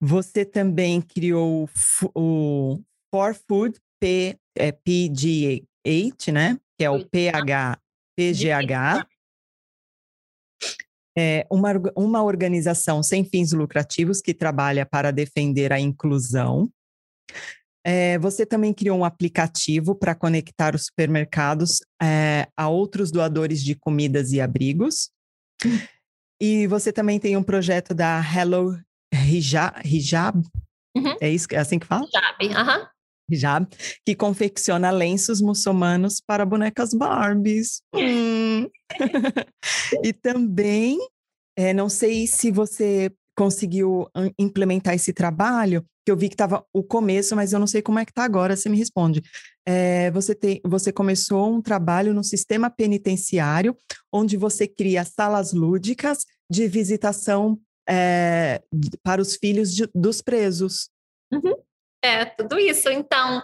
[0.00, 1.68] Você também criou
[2.14, 2.82] o
[3.14, 6.58] For Food P, é, PGH, né?
[6.82, 7.78] Que é o PH,
[8.16, 9.06] PGH.
[11.16, 16.68] É uma, uma organização sem fins lucrativos que trabalha para defender a inclusão.
[17.84, 23.76] É, você também criou um aplicativo para conectar os supermercados é, a outros doadores de
[23.76, 25.10] comidas e abrigos.
[26.40, 28.76] E você também tem um projeto da Hello
[29.12, 29.80] Hijab.
[29.84, 30.42] Hijab?
[30.96, 31.16] Uhum.
[31.20, 31.46] É isso?
[31.52, 32.06] É assim que fala?
[32.06, 32.78] Hijab, aham.
[32.78, 32.86] Uhum.
[33.32, 33.66] Hijab,
[34.04, 37.82] que confecciona lenços muçulmanos para bonecas Barbies.
[37.94, 38.68] Hum.
[40.04, 40.98] e também,
[41.56, 44.06] é, não sei se você conseguiu
[44.38, 47.98] implementar esse trabalho, que eu vi que estava o começo, mas eu não sei como
[47.98, 49.22] é que está agora, você me responde.
[49.66, 53.76] É, você, tem, você começou um trabalho no sistema penitenciário,
[54.12, 58.60] onde você cria salas lúdicas de visitação é,
[59.02, 60.88] para os filhos de, dos presos.
[61.32, 61.54] Uhum.
[62.02, 62.90] É, tudo isso.
[62.90, 63.42] Então,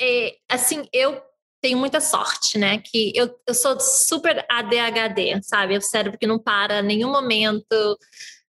[0.00, 1.20] é, assim, eu
[1.60, 2.78] tenho muita sorte, né?
[2.78, 5.76] Que eu, eu sou super ADHD, sabe?
[5.76, 7.96] O cérebro que não para nenhum momento, o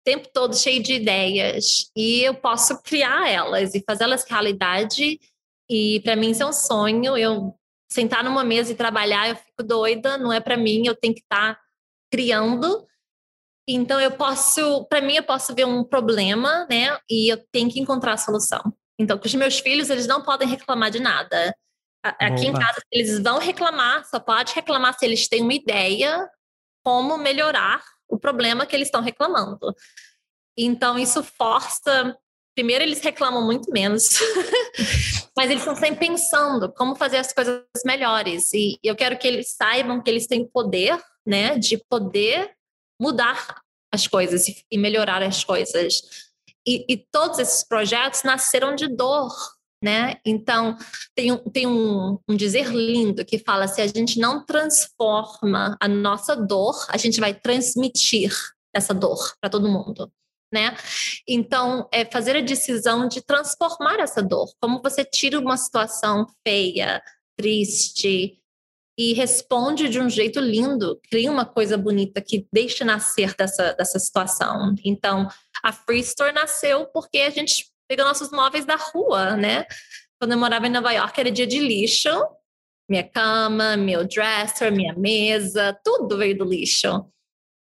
[0.04, 1.90] tempo todo cheio de ideias.
[1.96, 5.20] E eu posso criar elas e fazê-las realidade.
[5.70, 7.16] E para mim isso é um sonho.
[7.16, 7.54] Eu
[7.92, 11.20] sentar numa mesa e trabalhar, eu fico doida, não é para mim, eu tenho que
[11.20, 11.61] estar tá
[12.11, 12.87] criando.
[13.68, 16.98] Então eu posso, para mim eu posso ver um problema, né?
[17.08, 18.72] E eu tenho que encontrar a solução.
[19.02, 21.52] Então, com os meus filhos, eles não podem reclamar de nada.
[22.04, 26.28] Aqui em casa, eles vão reclamar, só pode reclamar se eles têm uma ideia
[26.84, 29.74] como melhorar o problema que eles estão reclamando.
[30.56, 32.16] Então, isso força.
[32.54, 34.20] Primeiro, eles reclamam muito menos,
[35.36, 38.52] mas eles estão sempre pensando como fazer as coisas melhores.
[38.54, 42.52] E eu quero que eles saibam que eles têm poder, né, de poder
[43.00, 43.62] mudar
[43.92, 46.32] as coisas e melhorar as coisas.
[46.66, 49.33] E, e todos esses projetos nasceram de dor,
[49.83, 50.16] né?
[50.25, 50.77] Então,
[51.14, 56.37] tem, tem um, um, dizer lindo que fala: se a gente não transforma a nossa
[56.37, 58.33] dor, a gente vai transmitir
[58.75, 60.11] essa dor para todo mundo.
[60.53, 60.77] Né?
[61.27, 64.53] Então, é fazer a decisão de transformar essa dor.
[64.61, 67.03] Como você tira uma situação feia,
[67.38, 68.38] triste,
[68.98, 73.98] e responde de um jeito lindo, cria uma coisa bonita que deixe nascer dessa, dessa
[73.98, 74.75] situação.
[74.85, 75.27] Então,
[75.62, 79.66] a Free Store nasceu porque a gente pegou nossos móveis da rua, né?
[80.20, 82.11] Quando eu morava em Nova York, era dia de lixo,
[82.88, 87.07] minha cama, meu dresser, minha mesa, tudo veio do lixo.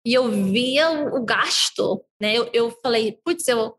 [0.05, 2.33] E eu via o gasto, né?
[2.33, 3.75] Eu, eu falei, putz, eu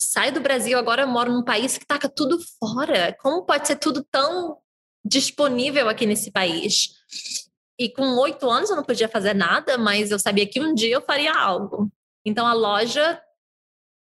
[0.00, 3.16] saio do Brasil, agora eu moro num país que taca tudo fora.
[3.20, 4.58] Como pode ser tudo tão
[5.04, 6.90] disponível aqui nesse país.
[7.78, 10.94] E com oito anos eu não podia fazer nada, mas eu sabia que um dia
[10.94, 11.90] eu faria algo.
[12.24, 13.20] Então a loja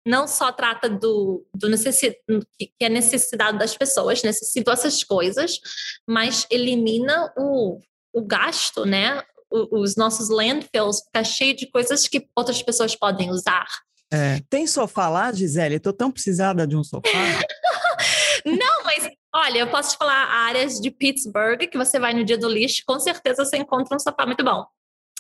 [0.06, 2.16] não só trata do, do necessi
[2.60, 5.60] que é necessidade das pessoas, necessitam essas coisas,
[6.08, 7.80] mas elimina o,
[8.14, 9.22] o gasto, né?
[9.52, 13.66] os nossos landfills ficar cheio de coisas que outras pessoas podem usar.
[14.12, 14.42] É.
[14.50, 15.76] Tem sofá lá, Gisele?
[15.76, 17.08] Estou tão precisada de um sofá.
[18.46, 22.38] não, mas Olha, eu posso te falar áreas de Pittsburgh que você vai no dia
[22.38, 24.66] do lixo, com certeza você encontra um sofá muito bom.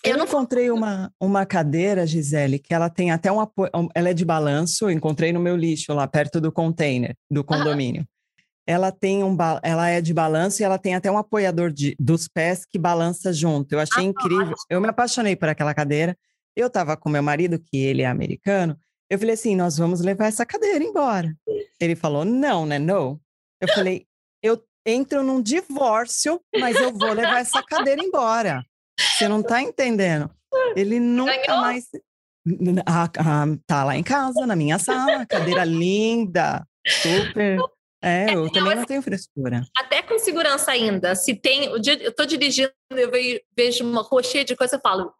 [0.05, 4.13] Eu, não encontrei uma, uma cadeira, Gisele, que ela tem até um apoio, ela é
[4.13, 8.01] de balanço, encontrei no meu lixo lá perto do container, do condomínio.
[8.01, 8.07] Uhum.
[8.67, 12.27] Ela tem um ela é de balanço e ela tem até um apoiador de, dos
[12.27, 13.73] pés que balança junto.
[13.73, 14.55] Eu achei ah, incrível.
[14.69, 16.17] Eu me apaixonei por aquela cadeira.
[16.55, 18.75] Eu estava com meu marido, que ele é americano.
[19.09, 21.35] Eu falei assim: nós vamos levar essa cadeira embora.
[21.79, 22.79] Ele falou: não, né?
[22.79, 23.19] Não.
[23.61, 24.05] Eu falei,
[24.41, 28.65] eu entro num divórcio, mas eu vou levar essa cadeira embora.
[28.99, 30.29] Você não está entendendo?
[30.75, 31.61] Ele nunca Ganhou.
[31.61, 31.85] mais.
[32.85, 37.57] Ah, ah, tá lá em casa, na minha sala, cadeira linda, super.
[38.03, 39.65] É, eu é, também não tenho frescura.
[39.75, 41.15] Até com segurança ainda.
[41.15, 41.65] Se tem.
[41.65, 43.09] Eu estou dirigindo, eu
[43.57, 45.11] vejo uma rua cheia de coisa, eu falo,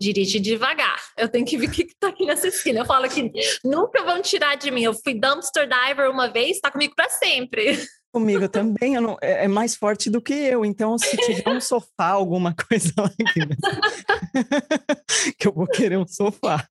[0.00, 1.00] dirige devagar.
[1.16, 2.80] Eu tenho que ver o que está aqui nessa esquina.
[2.80, 3.32] Eu falo que
[3.64, 4.84] nunca vão tirar de mim.
[4.84, 7.78] Eu fui dumpster diver uma vez, está comigo para sempre.
[8.18, 10.64] Comigo também, não, é, é, mais forte do que eu.
[10.64, 13.22] Então, se tiver um sofá, alguma coisa lá que
[15.46, 16.66] eu vou querer um sofá.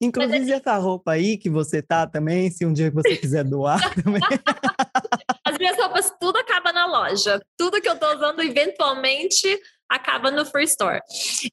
[0.00, 4.22] Inclusive, essa roupa aí que você tá também, se um dia você quiser doar também.
[5.44, 7.38] As minhas roupas, tudo acaba na loja.
[7.58, 11.00] Tudo que eu tô usando, eventualmente, acaba no Free Store.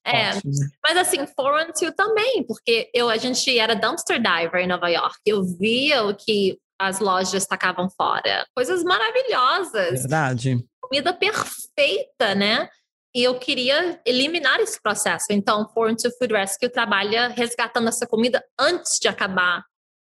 [0.08, 0.36] É,
[0.82, 5.18] mas assim, Foreign 2 também, porque eu, a gente era dumpster diver em Nova York.
[5.26, 8.46] Eu via o que as lojas tacavam fora.
[8.56, 10.02] Coisas maravilhosas.
[10.02, 10.64] Verdade.
[10.82, 12.70] Comida perfeita, né?
[13.14, 15.28] E eu queria eliminar esse processo.
[15.32, 19.64] Então, Foreign to Food Rescue trabalha resgatando essa comida antes de acabar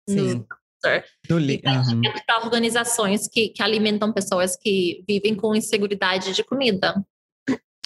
[0.10, 0.46] Sim.
[1.30, 2.02] no li uhum.
[2.28, 7.04] para organizações que, que alimentam pessoas que vivem com inseguridade de comida.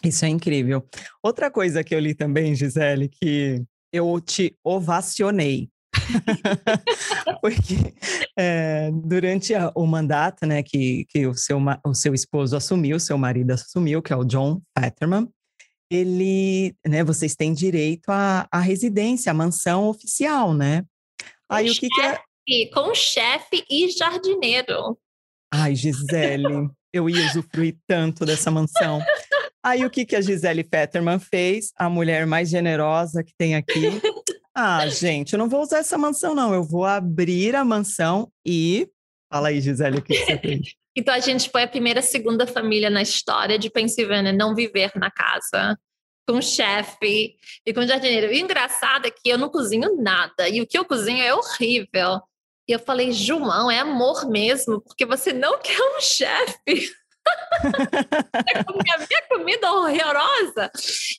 [0.03, 0.85] Isso é incrível.
[1.21, 5.69] Outra coisa que eu li também, Gisele, que eu te ovacionei.
[7.41, 7.93] Porque
[8.37, 12.99] é, durante a, o mandato né, que, que o, seu, o seu esposo assumiu, o
[12.99, 15.27] seu marido assumiu, que é o John Fetterman,
[15.91, 20.83] ele, né, vocês têm direito à, à residência, à mansão oficial, né?
[21.49, 22.19] Aí o, o que, que é?
[22.73, 24.97] Com chefe e jardineiro.
[25.51, 29.01] Ai, Gisele, eu ia usufruir tanto dessa mansão.
[29.63, 31.71] Aí o que, que a Gisele Fetterman fez?
[31.75, 34.01] A mulher mais generosa que tem aqui.
[34.61, 36.53] Ah, gente, eu não vou usar essa mansão, não.
[36.53, 38.89] Eu vou abrir a mansão e.
[39.31, 40.73] Fala aí, Gisele, o que, você fez?
[40.97, 45.09] Então a gente foi a primeira, segunda família na história de Pensilvânia não viver na
[45.09, 45.79] casa
[46.27, 48.33] com chefe e com jardineiro.
[48.33, 51.33] E o engraçado é que eu não cozinho nada e o que eu cozinho é
[51.33, 52.19] horrível.
[52.67, 56.91] E eu falei, João, é amor mesmo, porque você não quer um chefe.
[58.43, 60.71] a minha comida horrorosa.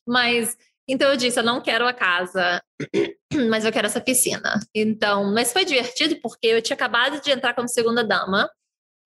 [0.06, 0.58] Mas
[0.92, 2.62] então eu disse, eu não quero a casa,
[3.48, 4.58] mas eu quero essa piscina.
[4.74, 8.50] Então, mas foi divertido porque eu tinha acabado de entrar como segunda dama.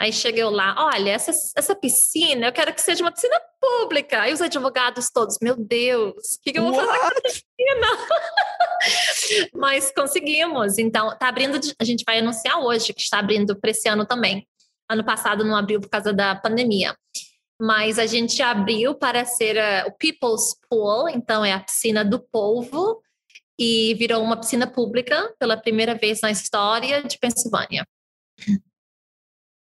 [0.00, 4.22] Aí cheguei lá, olha, essa, essa piscina, eu quero que seja uma piscina pública.
[4.22, 6.86] Aí os advogados todos, meu Deus, o que, que, eu vou What?
[6.86, 7.86] fazer com essa piscina?
[9.54, 10.78] Mas conseguimos.
[10.78, 14.46] Então, tá abrindo, a gente vai anunciar hoje que está abrindo para esse ano também.
[14.90, 16.94] Ano passado não abriu por causa da pandemia
[17.60, 22.18] mas a gente abriu para ser uh, o People's Pool, então é a piscina do
[22.18, 23.00] povo,
[23.58, 27.86] e virou uma piscina pública pela primeira vez na história de Pensilvânia.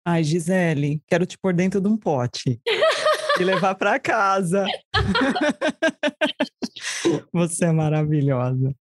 [0.04, 2.60] Ai, Gisele, quero te pôr dentro de um pote
[3.38, 4.64] e levar para casa.
[7.32, 8.74] Você é maravilhosa.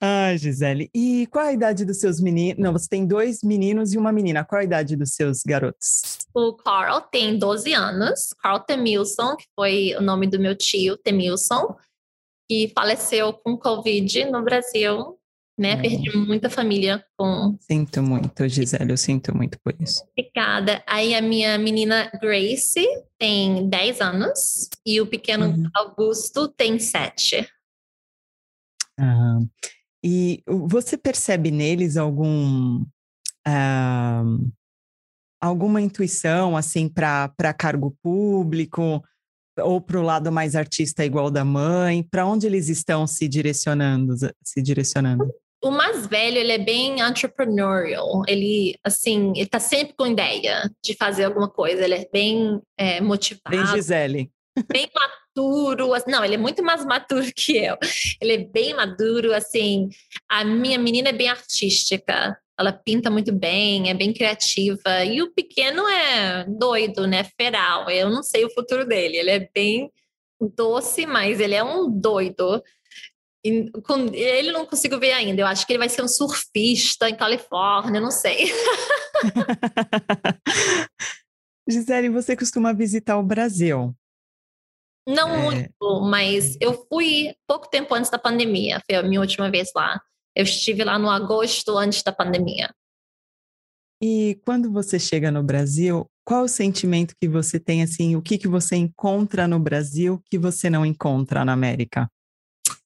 [0.00, 0.90] Ai, Gisele.
[0.94, 2.62] E qual a idade dos seus meninos?
[2.62, 4.44] Não, você tem dois meninos e uma menina.
[4.44, 6.18] Qual a idade dos seus garotos?
[6.34, 8.34] O Carl tem 12 anos.
[8.42, 11.74] Carl Temilson, que foi o nome do meu tio, Temilson,
[12.48, 15.18] que faleceu com Covid no Brasil.
[15.58, 15.72] Né?
[15.72, 15.76] É.
[15.80, 17.56] Perdi muita família com.
[17.58, 20.04] Sinto muito, Gisele, eu sinto muito por isso.
[20.12, 20.84] Obrigada.
[20.86, 22.86] Aí a minha menina Grace
[23.18, 25.70] tem 10 anos e o pequeno uhum.
[25.74, 27.48] Augusto tem 7.
[29.00, 29.38] Ah.
[30.08, 32.80] E você percebe neles algum
[33.44, 34.52] uh,
[35.42, 39.02] alguma intuição assim para cargo público
[39.58, 42.04] ou para o lado mais artista igual da mãe?
[42.08, 44.14] Para onde eles estão se direcionando?
[44.44, 45.28] Se direcionando?
[45.60, 48.22] O mais velho, ele é bem entrepreneurial.
[48.28, 51.82] Ele, assim, ele tá sempre com ideia de fazer alguma coisa.
[51.82, 53.50] Ele é bem é, motivado.
[53.50, 54.30] Bem Gisele.
[54.68, 55.90] Bem maturo.
[56.06, 57.76] Não, ele é muito mais maturo que eu.
[58.20, 59.88] Ele é bem maduro, assim.
[60.28, 62.38] A minha menina é bem artística.
[62.58, 65.04] Ela pinta muito bem, é bem criativa.
[65.04, 67.24] E o pequeno é doido, né?
[67.24, 67.90] Feral.
[67.90, 69.18] Eu não sei o futuro dele.
[69.18, 69.90] Ele é bem
[70.56, 72.62] doce, mas ele é um doido.
[73.44, 75.42] E, com, ele não consigo ver ainda.
[75.42, 78.50] Eu acho que ele vai ser um surfista em Califórnia, não sei.
[81.68, 83.94] Gisele, você costuma visitar o Brasil.
[85.06, 85.38] Não é...
[85.38, 90.00] muito, mas eu fui pouco tempo antes da pandemia, foi a minha última vez lá.
[90.34, 92.70] Eu estive lá no agosto antes da pandemia.
[94.02, 98.16] E quando você chega no Brasil, qual o sentimento que você tem assim?
[98.16, 102.10] O que que você encontra no Brasil que você não encontra na América?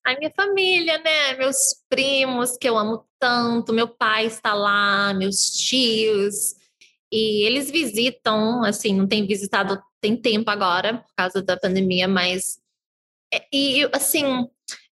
[0.04, 1.34] A minha família, né?
[1.36, 6.54] Meus primos que eu amo tanto, meu pai está lá, meus tios,
[7.12, 12.58] e eles visitam, assim, não tem visitado tem tempo agora, por causa da pandemia, mas.
[13.32, 14.48] É, e, assim,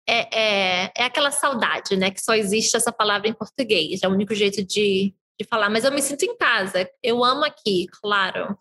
[0.07, 2.11] é, é, é, aquela saudade, né?
[2.11, 5.69] Que só existe essa palavra em português, é o único jeito de, de falar.
[5.69, 8.57] Mas eu me sinto em casa, eu amo aqui, claro.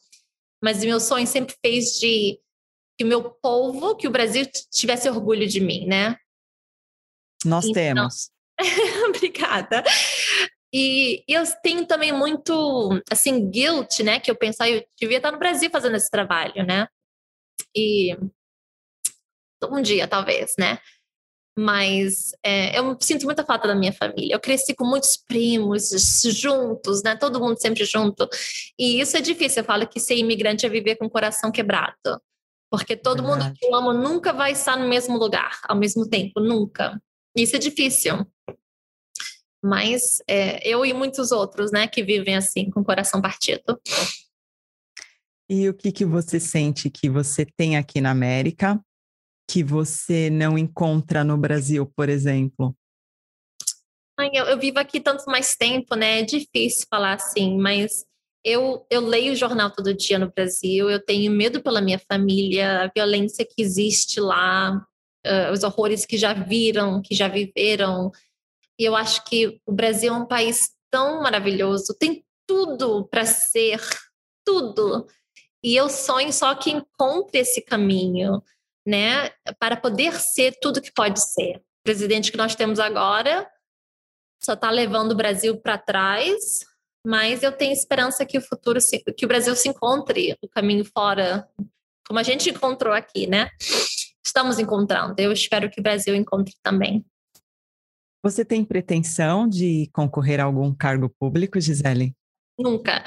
[0.62, 2.38] Mas meu sonho sempre fez de
[2.96, 6.16] que o meu povo, que o Brasil tivesse orgulho de mim, né?
[7.44, 8.30] Nós então, temos.
[9.08, 9.82] Obrigada.
[10.72, 14.18] E eu tenho também muito, assim, guilt, né?
[14.18, 16.88] Que eu penso, ah, eu devia estar no Brasil fazendo esse trabalho, né?
[17.76, 18.16] E
[19.70, 20.78] um dia, talvez, né?
[21.58, 24.34] Mas é, eu sinto muita falta da minha família.
[24.34, 25.90] Eu cresci com muitos primos
[26.24, 27.14] juntos, né?
[27.16, 28.26] Todo mundo sempre junto.
[28.78, 29.60] E isso é difícil.
[29.60, 31.94] Eu falo que ser imigrante é viver com o coração quebrado.
[32.70, 33.44] Porque todo Verdade.
[33.44, 36.98] mundo que eu amo nunca vai estar no mesmo lugar ao mesmo tempo, nunca.
[37.36, 38.26] Isso é difícil.
[39.62, 43.80] Mas é, eu e muitos outros, né, que vivem assim, com o coração partido.
[45.48, 48.82] E o que, que você sente que você tem aqui na América
[49.48, 52.74] que você não encontra no Brasil, por exemplo?
[54.18, 56.20] Ai, eu, eu, vivo aqui tanto mais tempo, né?
[56.20, 58.04] É difícil falar assim, mas
[58.44, 62.84] eu, eu leio o jornal todo dia no Brasil, eu tenho medo pela minha família,
[62.84, 64.82] a violência que existe lá,
[65.26, 68.10] uh, os horrores que já viram, que já viveram.
[68.78, 73.80] E eu acho que o Brasil é um país tão maravilhoso, tem tudo para ser,
[74.44, 75.06] tudo.
[75.62, 78.42] E eu sonho só que encontre esse caminho,
[78.86, 81.56] né, para poder ser tudo que pode ser.
[81.56, 83.48] O presidente que nós temos agora
[84.42, 86.64] só está levando o Brasil para trás,
[87.06, 90.84] mas eu tenho esperança que o futuro, se, que o Brasil se encontre o caminho
[90.84, 91.48] fora,
[92.06, 93.48] como a gente encontrou aqui, né?
[94.24, 95.14] Estamos encontrando.
[95.18, 97.04] Eu espero que o Brasil encontre também.
[98.22, 102.14] Você tem pretensão de concorrer a algum cargo público, Gisele?
[102.58, 103.02] Nunca.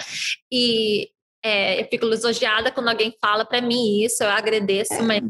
[0.51, 1.09] E
[1.43, 5.21] é, eu fico lisonjeada quando alguém fala para mim isso, eu agradeço, mas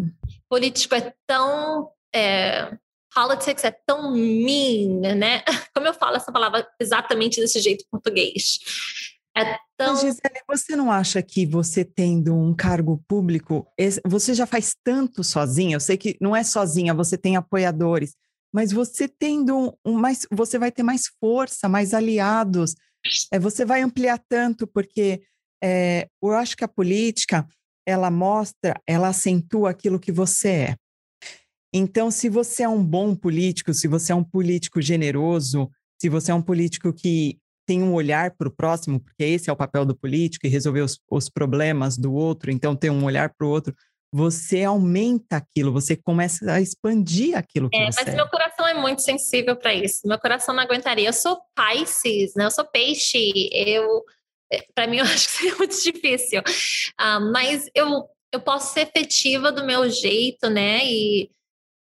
[0.49, 2.71] político é tão é,
[3.13, 5.41] politics é tão mean, né?
[5.73, 8.59] Como eu falo essa palavra exatamente desse jeito em português?
[9.37, 9.93] É tão...
[9.93, 13.67] Mas, Gisele, você não acha que você tendo um cargo público,
[14.05, 15.75] você já faz tanto sozinha?
[15.75, 18.15] Eu sei que não é sozinha, você tem apoiadores,
[18.55, 22.73] mas você tendo um mais, você vai ter mais força, mais aliados,
[23.29, 25.21] é, você vai ampliar tanto, porque
[25.61, 27.45] é, eu acho que a política
[27.85, 30.75] ela mostra, ela acentua aquilo que você é.
[31.73, 35.69] Então, se você é um bom político, se você é um político generoso,
[36.01, 37.37] se você é um político que
[37.67, 40.79] tem um olhar para o próximo, porque esse é o papel do político e resolver
[40.79, 43.75] os, os problemas do outro, então ter um olhar para o outro,
[44.15, 48.15] você aumenta aquilo, você começa a expandir aquilo que é, você mas é.
[48.15, 50.07] meu coração é muito sensível para isso.
[50.07, 51.09] Meu coração não aguentaria.
[51.09, 52.45] Eu sou Pisces, né?
[52.45, 53.49] Eu sou peixe.
[53.51, 54.03] Eu,
[54.51, 56.39] é, para mim, eu acho que seria muito difícil.
[56.39, 60.85] Uh, mas eu, eu posso ser efetiva do meu jeito, né?
[60.85, 61.29] E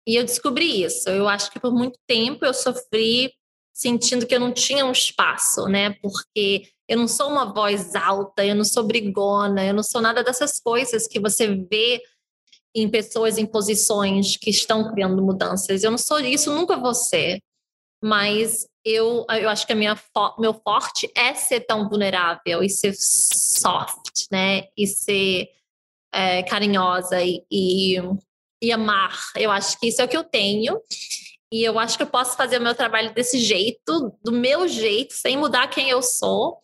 [0.06, 1.10] e eu descobri isso.
[1.10, 3.34] Eu acho que por muito tempo eu sofri
[3.74, 5.92] sentindo que eu não tinha um espaço, né?
[6.02, 10.24] Porque eu não sou uma voz alta, eu não sou brigona, eu não sou nada
[10.24, 12.02] dessas coisas que você vê
[12.76, 15.84] em pessoas em posições que estão criando mudanças.
[15.84, 17.40] Eu não sou isso, nunca vou ser.
[18.04, 19.98] Mas eu, eu acho que a minha
[20.38, 24.64] meu forte é ser tão vulnerável e ser soft, né?
[24.78, 25.48] E ser
[26.14, 27.98] é, carinhosa e, e
[28.64, 29.14] e amar.
[29.36, 30.80] Eu acho que isso é o que eu tenho.
[31.52, 35.14] E eu acho que eu posso fazer o meu trabalho desse jeito, do meu jeito,
[35.14, 36.58] sem mudar quem eu sou.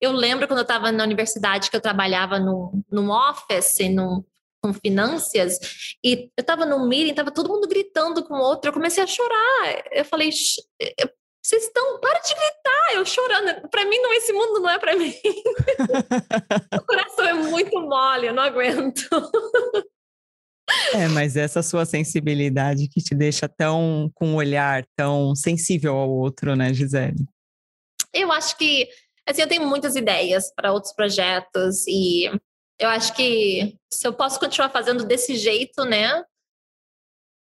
[0.00, 4.24] Eu lembro quando eu estava na universidade que eu trabalhava num, num office, num,
[4.62, 5.58] com finanças,
[6.04, 9.06] e eu estava num meeting, estava todo mundo gritando com o outro, eu comecei a
[9.06, 9.84] chorar.
[9.90, 13.68] Eu falei, vocês estão, para de gritar, eu chorando.
[13.68, 15.12] Para mim, não, esse mundo não é para mim.
[16.72, 19.08] o coração é muito mole, eu não aguento.
[20.94, 26.08] É, mas essa sua sensibilidade que te deixa tão com um olhar tão sensível ao
[26.08, 27.26] outro, né, Gisele?
[28.14, 28.88] Eu acho que,
[29.28, 32.30] assim, eu tenho muitas ideias para outros projetos e
[32.82, 36.22] eu acho que se eu posso continuar fazendo desse jeito, né?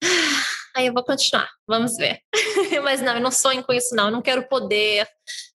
[0.75, 2.19] Aí eu vou continuar, vamos ver.
[2.83, 4.05] Mas não, eu não sonho com isso, não.
[4.05, 5.07] Eu não quero poder,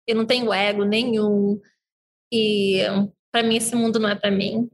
[0.06, 1.60] eu não tenho ego nenhum.
[2.32, 2.82] E
[3.32, 4.70] para mim, esse mundo não é para mim.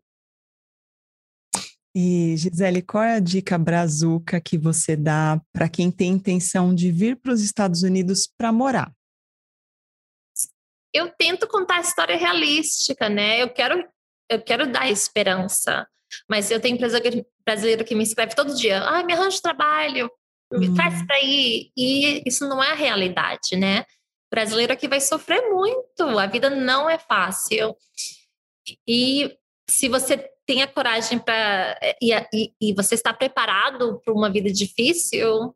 [1.95, 6.93] E, Gisele, qual é a dica brazuca que você dá para quem tem intenção de
[6.93, 8.93] vir para os Estados Unidos para morar?
[10.93, 13.43] Eu tento contar a história realística, né?
[13.43, 13.89] Eu quero,
[14.31, 15.87] eu quero dar esperança.
[16.29, 17.01] Mas eu tenho empresa
[17.45, 20.11] brasileira que me escreve todo dia: ah, me arranja trabalho,
[20.53, 20.77] me hum.
[20.77, 21.71] faz para ir.
[21.77, 23.81] E isso não é a realidade, né?
[23.81, 27.77] O brasileiro aqui vai sofrer muito, a vida não é fácil.
[28.87, 29.37] E
[29.69, 30.17] se você
[30.47, 31.79] tem a coragem para.
[32.01, 35.55] E, e, e, você está preparado para uma vida difícil,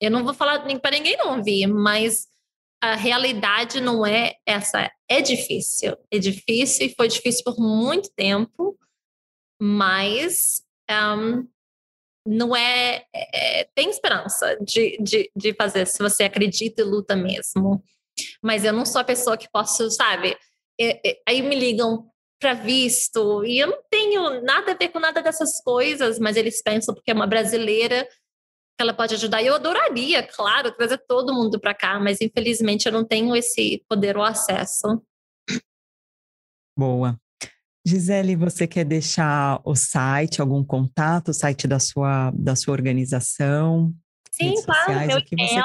[0.00, 2.26] eu não vou falar nem para ninguém não ouvir, mas
[2.84, 4.90] a realidade não é essa.
[5.08, 5.96] É difícil.
[6.12, 8.78] É difícil e foi difícil por muito tempo,
[9.58, 11.48] mas um,
[12.26, 17.82] não é, é, Tem esperança de, de, de fazer, se você acredita e luta mesmo.
[18.42, 20.36] Mas eu não sou a pessoa que posso, sabe?
[20.78, 22.06] É, é, aí me ligam
[22.38, 23.42] para visto.
[23.46, 27.10] E eu não tenho nada a ver com nada dessas coisas, mas eles pensam porque
[27.10, 28.06] é uma brasileira
[28.76, 29.40] que ela pode ajudar.
[29.42, 33.82] E eu adoraria, claro, trazer todo mundo para cá, mas infelizmente eu não tenho esse
[33.88, 35.00] poder ou acesso.
[36.76, 37.16] Boa.
[37.86, 43.94] Gisele, você quer deixar o site, algum contato, o site da sua, da sua organização?
[44.32, 45.62] Sim, claro, sociais, meu quiser.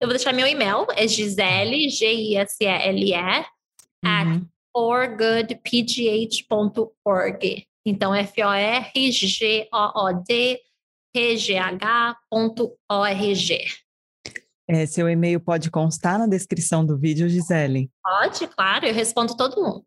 [0.00, 3.44] Eu vou deixar meu e-mail, é Gisele, G-I-S-E-L-E, uhum.
[4.04, 4.42] at
[4.74, 7.66] forgoodpgh.org.
[7.86, 10.60] Então, F-O-R-G-O-O-D
[11.16, 12.68] pgh.org.
[14.68, 17.90] É, seu e-mail pode constar na descrição do vídeo, Gisele?
[18.02, 19.84] Pode, claro, eu respondo todo mundo.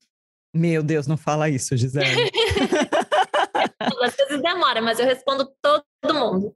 [0.56, 2.08] Meu Deus, não fala isso, Gisele.
[4.02, 6.56] Às vezes demora, mas eu respondo todo mundo.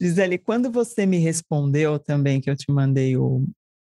[0.00, 3.44] Gisele, quando você me respondeu também, que eu te mandei o,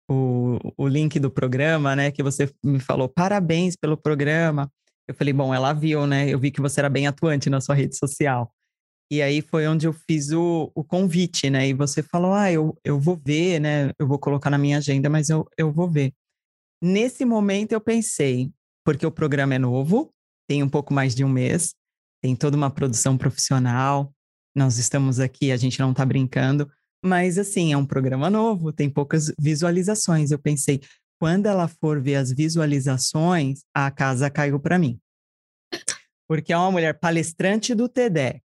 [0.09, 2.09] o, o link do programa, né?
[2.09, 4.71] Que você me falou parabéns pelo programa.
[5.07, 6.29] Eu falei, bom, ela viu, né?
[6.29, 8.49] Eu vi que você era bem atuante na sua rede social.
[9.11, 11.67] E aí foi onde eu fiz o, o convite, né?
[11.67, 13.91] E você falou, ah, eu, eu vou ver, né?
[13.99, 16.13] Eu vou colocar na minha agenda, mas eu, eu vou ver.
[16.81, 18.49] Nesse momento eu pensei,
[18.85, 20.13] porque o programa é novo,
[20.47, 21.75] tem um pouco mais de um mês,
[22.23, 24.13] tem toda uma produção profissional,
[24.55, 26.71] nós estamos aqui, a gente não está brincando,
[27.03, 30.31] mas assim, é um programa novo, tem poucas visualizações.
[30.31, 30.79] Eu pensei,
[31.19, 34.97] quando ela for ver as visualizações, a casa caiu para mim.
[36.29, 38.41] Porque é uma mulher palestrante do TEDx,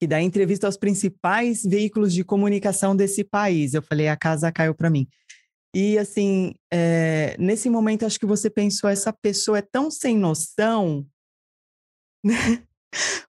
[0.00, 3.74] que dá entrevista aos principais veículos de comunicação desse país.
[3.74, 5.06] Eu falei, a casa caiu para mim.
[5.76, 11.06] E assim, é, nesse momento, acho que você pensou, essa pessoa é tão sem noção,
[12.24, 12.32] né?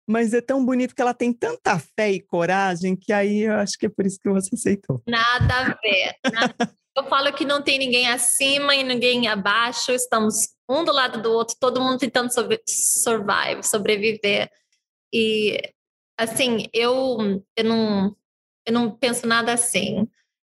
[0.08, 3.78] mas é tão bonito que ela tem tanta fé e coragem que aí eu acho
[3.78, 5.02] que é por isso que você aceitou.
[5.06, 6.16] Nada a ver.
[6.32, 6.76] Nada.
[6.98, 11.32] eu falo que não tem ninguém acima e ninguém abaixo, estamos um do lado do
[11.32, 14.50] outro, todo mundo tentando sobre, survive, sobreviver.
[15.14, 15.74] E
[16.22, 18.16] assim, eu, eu, não,
[18.66, 20.08] eu não penso nada assim.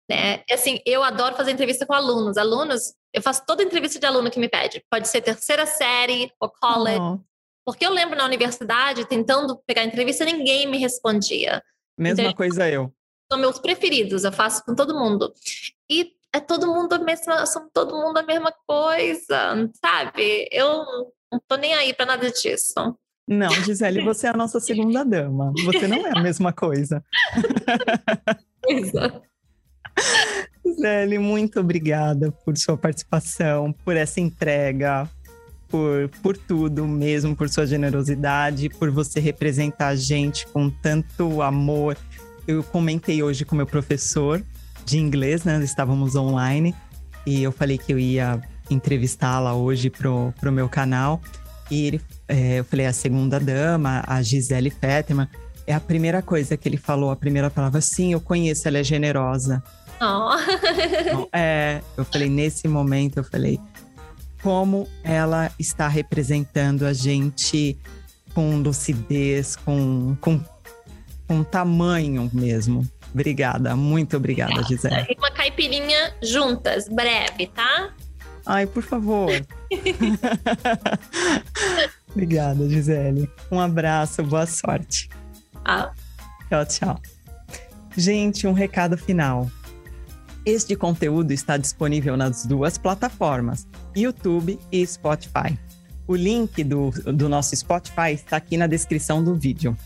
[0.09, 0.43] Né?
[0.51, 2.37] Assim, eu adoro fazer entrevista com alunos.
[2.37, 4.83] Alunos, eu faço toda entrevista de aluno que me pede.
[4.89, 6.99] Pode ser terceira série ou college.
[6.99, 7.19] Oh.
[7.65, 11.63] Porque eu lembro na universidade, tentando pegar entrevista, ninguém me respondia.
[11.97, 12.93] Mesma então, coisa eu.
[13.31, 15.33] São meus preferidos, eu faço com todo mundo.
[15.89, 20.49] E é todo mundo a mesma, são todo mundo a mesma coisa, sabe?
[20.51, 20.83] Eu
[21.31, 22.73] não tô nem aí para nada disso.
[23.27, 25.53] Não, Gisele, você é a nossa segunda dama.
[25.63, 27.03] Você não é a mesma coisa.
[28.67, 29.21] Exato.
[30.65, 35.09] Gisele, muito obrigada por sua participação, por essa entrega,
[35.69, 41.97] por, por tudo mesmo, por sua generosidade, por você representar a gente com tanto amor.
[42.45, 44.43] Eu comentei hoje com meu professor
[44.85, 45.63] de inglês, né?
[45.63, 46.75] Estávamos online
[47.25, 51.21] e eu falei que eu ia entrevistá-la hoje pro, pro meu canal.
[51.73, 55.27] E ele, é, eu falei, a segunda dama, a Gisele Fetterman,
[55.65, 58.83] é a primeira coisa que ele falou, a primeira palavra, sim, eu conheço, ela é
[58.83, 59.63] generosa.
[59.99, 60.29] Oh.
[61.01, 63.59] Então, é, eu falei, nesse momento, eu falei,
[64.43, 67.75] como ela está representando a gente
[68.35, 70.39] com lucidez, com, com,
[71.27, 72.87] com tamanho mesmo.
[73.11, 75.07] Obrigada, muito obrigada, Gisele.
[75.09, 77.93] E uma caipirinha juntas, breve, tá?
[78.45, 79.31] Ai, por favor.
[82.11, 83.29] Obrigada, Gisele.
[83.51, 85.09] Um abraço, boa sorte.
[85.65, 85.91] Ah.
[86.49, 87.01] Tchau, tchau.
[87.95, 89.49] Gente, um recado final.
[90.45, 93.65] Este conteúdo está disponível nas duas plataformas,
[93.95, 95.57] YouTube e Spotify.
[96.05, 99.77] O link do, do nosso Spotify está aqui na descrição do vídeo.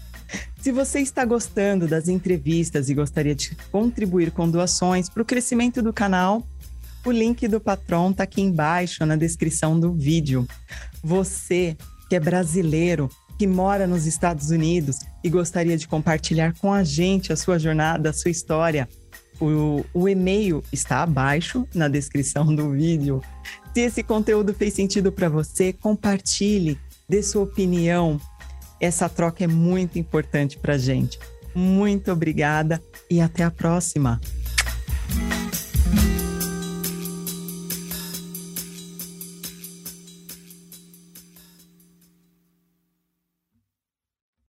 [0.59, 5.81] Se você está gostando das entrevistas e gostaria de contribuir com doações para o crescimento
[5.81, 6.45] do canal,
[7.07, 10.45] o link do Patron está aqui embaixo na descrição do vídeo.
[11.01, 11.77] Você
[12.09, 17.31] que é brasileiro, que mora nos Estados Unidos e gostaria de compartilhar com a gente
[17.31, 18.89] a sua jornada, a sua história,
[19.39, 23.21] o, o e-mail está abaixo na descrição do vídeo.
[23.73, 26.77] Se esse conteúdo fez sentido para você, compartilhe,
[27.07, 28.19] dê sua opinião.
[28.81, 31.19] Essa troca é muito importante para gente.
[31.55, 34.19] Muito obrigada e até a próxima.